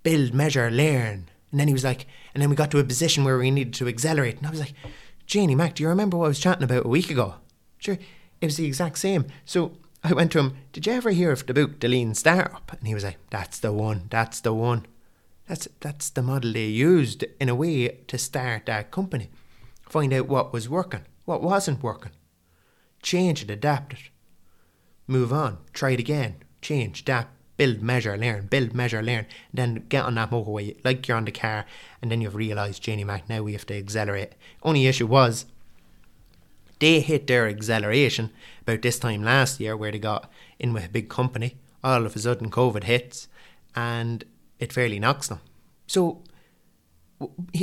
build, 0.03 0.35
measure, 0.35 0.71
learn. 0.71 1.29
And 1.51 1.61
then 1.61 1.69
he 1.69 1.75
was 1.75 1.85
like, 1.85 2.07
and 2.35 2.43
then 2.43 2.51
we 2.51 2.57
got 2.57 2.71
to 2.73 2.79
a 2.79 2.85
position 2.85 3.25
where 3.25 3.39
we 3.39 3.51
needed 3.51 3.75
to 3.75 3.89
accelerate. 3.89 4.39
And 4.39 4.47
I 4.47 4.51
was 4.51 4.61
like, 4.61 4.75
Janie 5.27 5.55
Mac, 5.55 5.75
do 5.75 5.83
you 5.83 5.89
remember 5.89 6.17
what 6.17 6.27
I 6.27 6.29
was 6.29 6.41
chatting 6.41 6.65
about 6.65 6.85
a 6.85 6.89
week 6.89 7.11
ago? 7.11 7.37
Sure, 7.79 7.99
it 8.41 8.47
was 8.47 8.57
the 8.57 8.67
exact 8.67 8.99
same. 8.99 9.27
So 9.45 9.73
I 10.03 10.13
went 10.13 10.33
to 10.33 10.39
him, 10.39 10.57
Did 10.73 10.87
you 10.87 10.93
ever 10.93 11.11
hear 11.11 11.33
of 11.33 11.47
the 11.47 11.55
book 11.55 11.81
The 11.81 11.89
Lean 11.89 12.15
Startup? 12.15 12.73
And 12.73 12.87
he 12.87 12.95
was 12.95 13.05
like, 13.05 13.19
That's 13.31 13.59
the 13.59 13.73
one, 13.73 14.07
that's 14.11 14.41
the 14.41 14.55
one. 14.55 14.87
That's 15.49 15.67
that's 15.81 16.11
the 16.11 16.23
model 16.23 16.53
they 16.53 16.67
used 16.67 17.25
in 17.41 17.49
a 17.49 17.55
way 17.55 17.89
to 17.89 18.19
start 18.19 18.67
that 18.67 18.91
company. 18.91 19.31
Find 19.89 20.13
out 20.13 20.29
what 20.29 20.53
was 20.53 20.69
working, 20.69 21.07
what 21.25 21.43
wasn't 21.43 21.83
working. 21.83 22.13
Change 23.03 23.43
it, 23.43 23.51
adapt 23.51 23.95
it. 23.95 23.99
Move 25.07 25.33
on, 25.33 25.59
try 25.73 25.93
it 25.93 26.01
again, 26.01 26.37
change, 26.61 27.01
adapt, 27.01 27.31
build, 27.57 27.81
measure, 27.81 28.19
learn, 28.19 28.47
build, 28.47 28.75
measure, 28.75 29.03
learn. 29.03 29.25
Then 29.53 29.87
get 29.89 30.05
on 30.05 30.17
that 30.17 30.31
motorway 30.31 30.77
like 30.85 31.09
you're 31.09 31.17
on 31.17 31.25
the 31.25 31.33
car, 31.33 31.65
and 32.03 32.11
then 32.11 32.21
you've 32.21 32.35
realised, 32.35 32.83
Janie 32.83 33.05
Mac, 33.05 33.27
now 33.29 33.43
we 33.43 33.53
have 33.53 33.67
to 33.67 33.79
accelerate. 33.79 34.35
Only 34.63 34.87
issue 34.87 35.07
was 35.07 35.47
they 36.79 37.01
hit 37.01 37.27
their 37.27 37.49
acceleration 37.49 38.31
about 38.63 38.83
this 38.83 38.99
time 38.99 39.23
last 39.23 39.61
year 39.61 39.77
where 39.77 39.93
they 39.93 39.99
got 39.99 40.31
in 40.59 40.73
with 40.73 40.87
a 40.87 40.89
big 40.89 41.09
company. 41.09 41.57
All 41.83 42.07
of 42.07 42.17
a 42.17 42.19
sudden, 42.19 42.51
COVID 42.51 42.85
hits 42.85 43.29
and 43.75 44.25
it 44.59 44.73
fairly 44.73 44.99
knocks 44.99 45.29
them. 45.29 45.41
So, 45.87 46.23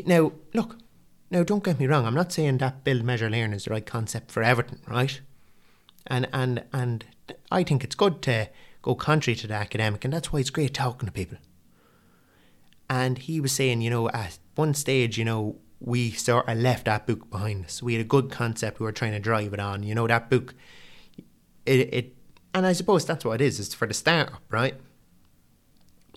now, 0.06 0.32
look, 0.54 0.78
now 1.30 1.44
don't 1.44 1.64
get 1.64 1.80
me 1.80 1.88
wrong, 1.88 2.06
I'm 2.06 2.14
not 2.14 2.32
saying 2.32 2.58
that 2.60 2.84
build, 2.84 3.04
measure, 3.04 3.30
learn 3.30 3.54
is 3.54 3.66
the 3.66 3.72
right 3.72 3.86
concept 3.86 4.32
for 4.32 4.44
everything, 4.44 4.80
right? 4.88 5.20
And, 6.08 6.28
and, 6.32 6.64
and 6.72 7.06
I 7.52 7.64
think 7.64 7.84
it's 7.84 7.96
good 7.96 8.22
to 8.24 8.50
go 8.82 8.96
contrary 8.96 9.36
to 9.38 9.48
the 9.48 9.54
academic, 9.56 10.06
and 10.06 10.14
that's 10.14 10.32
why 10.32 10.40
it's 10.40 10.50
great 10.50 10.74
talking 10.74 11.08
to 11.08 11.12
people. 11.12 11.38
And 12.90 13.18
he 13.18 13.42
was 13.42 13.52
saying, 13.52 13.82
you 13.82 13.90
know, 13.90 14.10
at 14.10 14.38
one 14.56 14.74
stage, 14.74 15.18
you 15.18 15.26
know, 15.26 15.58
we 15.80 16.12
sort 16.12 16.48
of 16.48 16.58
left 16.58 16.86
that 16.86 17.06
book 17.06 17.30
behind 17.30 17.66
us. 17.66 17.84
We 17.84 17.94
had 17.94 18.02
a 18.02 18.08
good 18.08 18.32
concept. 18.32 18.80
We 18.80 18.86
were 18.86 18.92
trying 18.92 19.12
to 19.12 19.20
drive 19.20 19.54
it 19.54 19.60
on. 19.60 19.84
You 19.84 19.96
know, 19.96 20.08
that 20.08 20.30
book, 20.30 20.54
it, 21.66 21.94
it 21.94 22.16
and 22.54 22.66
I 22.66 22.74
suppose 22.74 23.06
that's 23.06 23.26
what 23.26 23.42
it 23.42 23.46
is. 23.46 23.60
It's 23.60 23.74
for 23.74 23.88
the 23.88 23.94
startup, 23.94 24.42
right? 24.50 24.76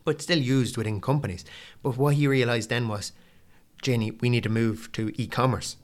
But 0.04 0.22
still 0.22 0.38
used 0.38 0.76
within 0.76 1.00
companies. 1.00 1.44
But 1.82 1.96
what 1.96 2.14
he 2.14 2.26
realised 2.26 2.70
then 2.70 2.88
was, 2.88 3.12
Jenny, 3.82 4.12
we 4.12 4.30
need 4.30 4.44
to 4.44 4.48
move 4.48 4.90
to 4.92 5.12
e-commerce. 5.20 5.76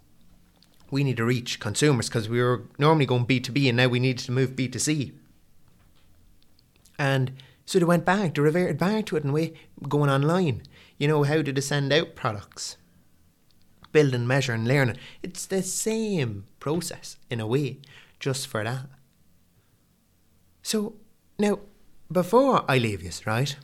We 0.90 1.02
need 1.02 1.16
to 1.16 1.24
reach 1.24 1.58
consumers 1.58 2.08
because 2.08 2.28
we 2.28 2.40
were 2.40 2.62
normally 2.78 3.06
going 3.06 3.26
B2B 3.26 3.68
and 3.68 3.76
now 3.76 3.88
we 3.88 3.98
needed 3.98 4.24
to 4.26 4.32
move 4.32 4.52
B2C. 4.52 5.12
And 6.98 7.32
so 7.66 7.78
they 7.78 7.84
went 7.84 8.04
back, 8.04 8.34
they 8.34 8.42
reverted 8.42 8.78
back 8.78 9.06
to 9.06 9.16
it 9.16 9.24
and 9.24 9.32
way 9.32 9.54
going 9.88 10.10
online. 10.10 10.62
You 10.98 11.08
know, 11.08 11.24
how 11.24 11.42
they 11.42 11.60
send 11.60 11.92
out 11.92 12.14
products? 12.14 12.76
Build 13.94 14.12
and 14.12 14.28
measure 14.28 14.52
and 14.52 14.68
learn 14.68 14.90
it. 14.90 14.98
It's 15.22 15.46
the 15.46 15.62
same 15.62 16.44
process 16.60 17.16
in 17.30 17.40
a 17.40 17.46
way, 17.46 17.78
just 18.20 18.46
for 18.46 18.62
that. 18.62 18.86
So 20.62 20.96
now, 21.38 21.60
before 22.10 22.64
I 22.68 22.76
leave 22.78 23.02
you, 23.02 23.12
right? 23.24 23.56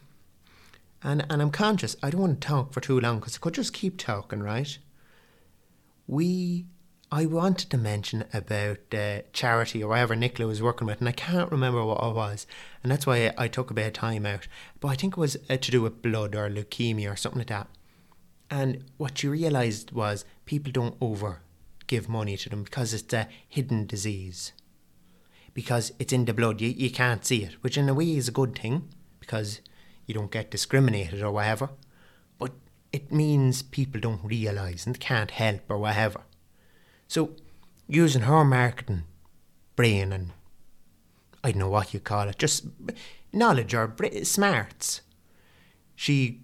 And 1.02 1.26
and 1.28 1.42
I'm 1.42 1.50
conscious 1.50 1.96
I 2.02 2.10
don't 2.10 2.20
want 2.20 2.40
to 2.40 2.48
talk 2.48 2.72
for 2.72 2.80
too 2.80 3.00
long 3.00 3.18
because 3.18 3.36
I 3.36 3.38
could 3.38 3.54
just 3.54 3.72
keep 3.72 3.98
talking, 3.98 4.42
right? 4.42 4.78
We 6.06 6.66
I 7.12 7.26
wanted 7.26 7.70
to 7.70 7.76
mention 7.76 8.24
about 8.32 8.94
uh, 8.94 9.22
charity 9.32 9.82
or 9.82 9.88
whatever 9.88 10.14
Nicola 10.14 10.46
was 10.46 10.62
working 10.62 10.86
with, 10.86 11.00
and 11.00 11.08
I 11.08 11.12
can't 11.12 11.50
remember 11.50 11.84
what 11.84 12.04
it 12.04 12.14
was, 12.14 12.46
and 12.82 12.92
that's 12.92 13.06
why 13.06 13.26
I, 13.26 13.44
I 13.44 13.48
took 13.48 13.70
a 13.70 13.74
bit 13.74 13.88
of 13.88 13.92
time 13.94 14.26
out. 14.26 14.46
But 14.78 14.88
I 14.88 14.94
think 14.94 15.14
it 15.14 15.20
was 15.20 15.36
uh, 15.48 15.56
to 15.56 15.70
do 15.72 15.82
with 15.82 16.02
blood 16.02 16.36
or 16.36 16.48
leukemia 16.48 17.12
or 17.12 17.16
something 17.16 17.40
like 17.40 17.48
that. 17.48 17.66
And 18.50 18.84
what 18.96 19.22
you 19.22 19.30
realised 19.30 19.92
was 19.92 20.24
people 20.44 20.72
don't 20.72 20.96
over 21.00 21.40
give 21.86 22.08
money 22.08 22.36
to 22.36 22.48
them 22.48 22.64
because 22.64 22.92
it's 22.92 23.12
a 23.14 23.28
hidden 23.48 23.86
disease. 23.86 24.52
Because 25.54 25.92
it's 25.98 26.12
in 26.12 26.24
the 26.24 26.34
blood, 26.34 26.60
you, 26.60 26.68
you 26.68 26.90
can't 26.90 27.24
see 27.24 27.42
it, 27.44 27.54
which 27.62 27.76
in 27.76 27.88
a 27.88 27.94
way 27.94 28.16
is 28.16 28.28
a 28.28 28.32
good 28.32 28.58
thing 28.58 28.88
because 29.18 29.60
you 30.06 30.14
don't 30.14 30.30
get 30.30 30.50
discriminated 30.50 31.22
or 31.22 31.30
whatever. 31.30 31.70
But 32.38 32.52
it 32.92 33.12
means 33.12 33.62
people 33.62 34.00
don't 34.00 34.24
realise 34.24 34.86
and 34.86 34.98
can't 34.98 35.30
help 35.30 35.62
or 35.68 35.78
whatever. 35.78 36.22
So, 37.08 37.30
using 37.88 38.22
her 38.22 38.44
marketing 38.44 39.02
brain 39.74 40.12
and 40.12 40.30
I 41.42 41.52
don't 41.52 41.60
know 41.60 41.68
what 41.68 41.94
you 41.94 42.00
call 42.00 42.28
it, 42.28 42.38
just 42.38 42.66
knowledge 43.32 43.74
or 43.74 43.94
smarts, 44.22 45.00
she 45.96 46.40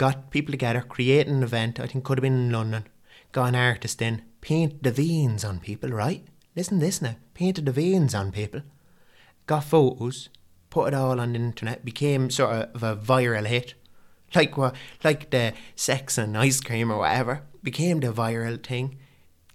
got 0.00 0.30
people 0.30 0.50
together, 0.50 0.80
created 0.80 1.30
an 1.30 1.42
event, 1.42 1.78
I 1.78 1.86
think 1.86 2.04
could 2.04 2.16
have 2.16 2.22
been 2.22 2.32
in 2.32 2.50
London, 2.50 2.86
got 3.32 3.50
an 3.50 3.54
artist 3.54 4.00
in, 4.00 4.22
painted 4.40 4.82
the 4.82 4.92
veins 4.92 5.44
on 5.44 5.60
people, 5.60 5.90
right? 5.90 6.26
Listen 6.56 6.78
to 6.78 6.86
this 6.86 7.02
now. 7.02 7.16
Painted 7.34 7.66
the 7.66 7.72
veins 7.72 8.14
on 8.14 8.32
people, 8.32 8.62
got 9.44 9.64
photos, 9.64 10.30
put 10.70 10.88
it 10.88 10.94
all 10.94 11.20
on 11.20 11.34
the 11.34 11.38
internet, 11.38 11.84
became 11.84 12.30
sort 12.30 12.70
of 12.74 12.82
a 12.82 12.96
viral 12.96 13.44
hit. 13.44 13.74
like 14.34 14.56
what, 14.56 14.74
like 15.04 15.28
the 15.28 15.52
sex 15.76 16.16
and 16.16 16.34
ice 16.34 16.62
cream 16.62 16.90
or 16.90 17.00
whatever, 17.00 17.42
became 17.62 18.00
the 18.00 18.10
viral 18.10 18.64
thing. 18.64 18.96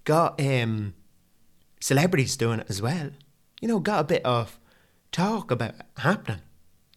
Got 0.03 0.39
um, 0.39 0.93
celebrities 1.79 2.37
doing 2.37 2.59
it 2.59 2.67
as 2.69 2.83
well. 2.83 3.09
You 3.61 3.67
know, 3.67 3.79
got 3.79 4.01
a 4.01 4.03
bit 4.03 4.23
of 4.23 4.59
talk 5.11 5.49
about 5.49 5.73
it 5.73 5.81
happening. 5.97 6.41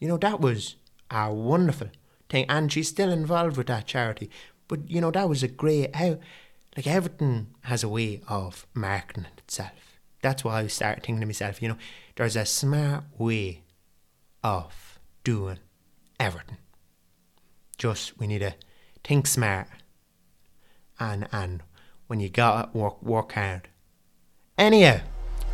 You 0.00 0.08
know, 0.08 0.18
that 0.18 0.38
was 0.38 0.76
a 1.11 1.32
wonderful 1.32 1.88
thing, 2.28 2.46
and 2.48 2.72
she's 2.72 2.88
still 2.88 3.10
involved 3.10 3.56
with 3.56 3.66
that 3.68 3.86
charity. 3.86 4.30
But 4.68 4.90
you 4.90 5.00
know, 5.00 5.10
that 5.10 5.28
was 5.28 5.42
a 5.42 5.48
great 5.48 5.94
how, 5.96 6.18
like 6.76 6.86
everything 6.86 7.48
has 7.62 7.82
a 7.82 7.88
way 7.88 8.20
of 8.28 8.66
marketing 8.74 9.26
itself. 9.38 9.98
That's 10.22 10.44
why 10.44 10.60
I 10.60 10.66
started 10.66 11.04
thinking 11.04 11.20
to 11.20 11.26
myself, 11.26 11.62
you 11.62 11.68
know, 11.68 11.76
there's 12.16 12.36
a 12.36 12.44
smart 12.44 13.04
way 13.16 13.62
of 14.42 14.98
doing 15.24 15.58
everything. 16.18 16.58
Just 17.76 18.18
we 18.18 18.26
need 18.26 18.40
to 18.40 18.54
think 19.04 19.26
smart, 19.26 19.68
and 20.98 21.28
and 21.32 21.62
when 22.06 22.20
you 22.20 22.28
got 22.28 22.74
work 22.74 23.02
work 23.02 23.32
hard. 23.32 23.68
Anyhow. 24.56 25.00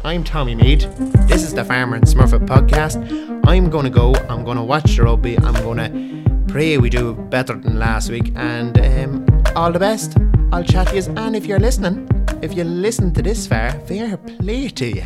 I'm 0.05 0.23
Tommy 0.23 0.55
Mead. 0.55 0.83
This 1.29 1.43
is 1.43 1.55
the 1.55 1.65
Farmer 1.65 1.97
and 1.97 2.05
Smurfit 2.05 2.47
podcast. 2.47 2.99
I'm 3.47 3.71
to 3.85 3.91
go, 3.91 4.15
I'm 4.29 4.45
to 4.59 4.63
watch 4.63 4.97
the 4.97 5.05
rugby, 5.05 5.39
I'm 5.39 5.55
to 5.79 6.34
pray 6.55 6.79
we 6.79 6.89
do 6.89 7.15
better 7.31 7.55
than 7.57 7.81
last 7.81 8.11
week, 8.11 8.31
and 8.37 8.79
um, 8.79 9.27
all 9.57 9.73
the 9.73 9.79
best. 9.81 10.17
I'll 10.53 10.63
chat 10.63 10.87
to 10.87 10.97
you. 10.97 11.03
And 11.17 11.35
if 11.35 11.47
you're 11.47 11.59
listening, 11.59 12.09
if 12.43 12.55
you 12.55 12.63
listen 12.63 13.13
to 13.15 13.23
this 13.23 13.45
far, 13.45 13.73
fair 13.89 14.17
play 14.17 14.69
to 14.69 14.87
you. 14.87 15.05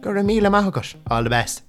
Go 0.00 0.12
to 0.12 0.24
Mila 0.24 0.50
All 1.08 1.22
the 1.22 1.30
best. 1.30 1.62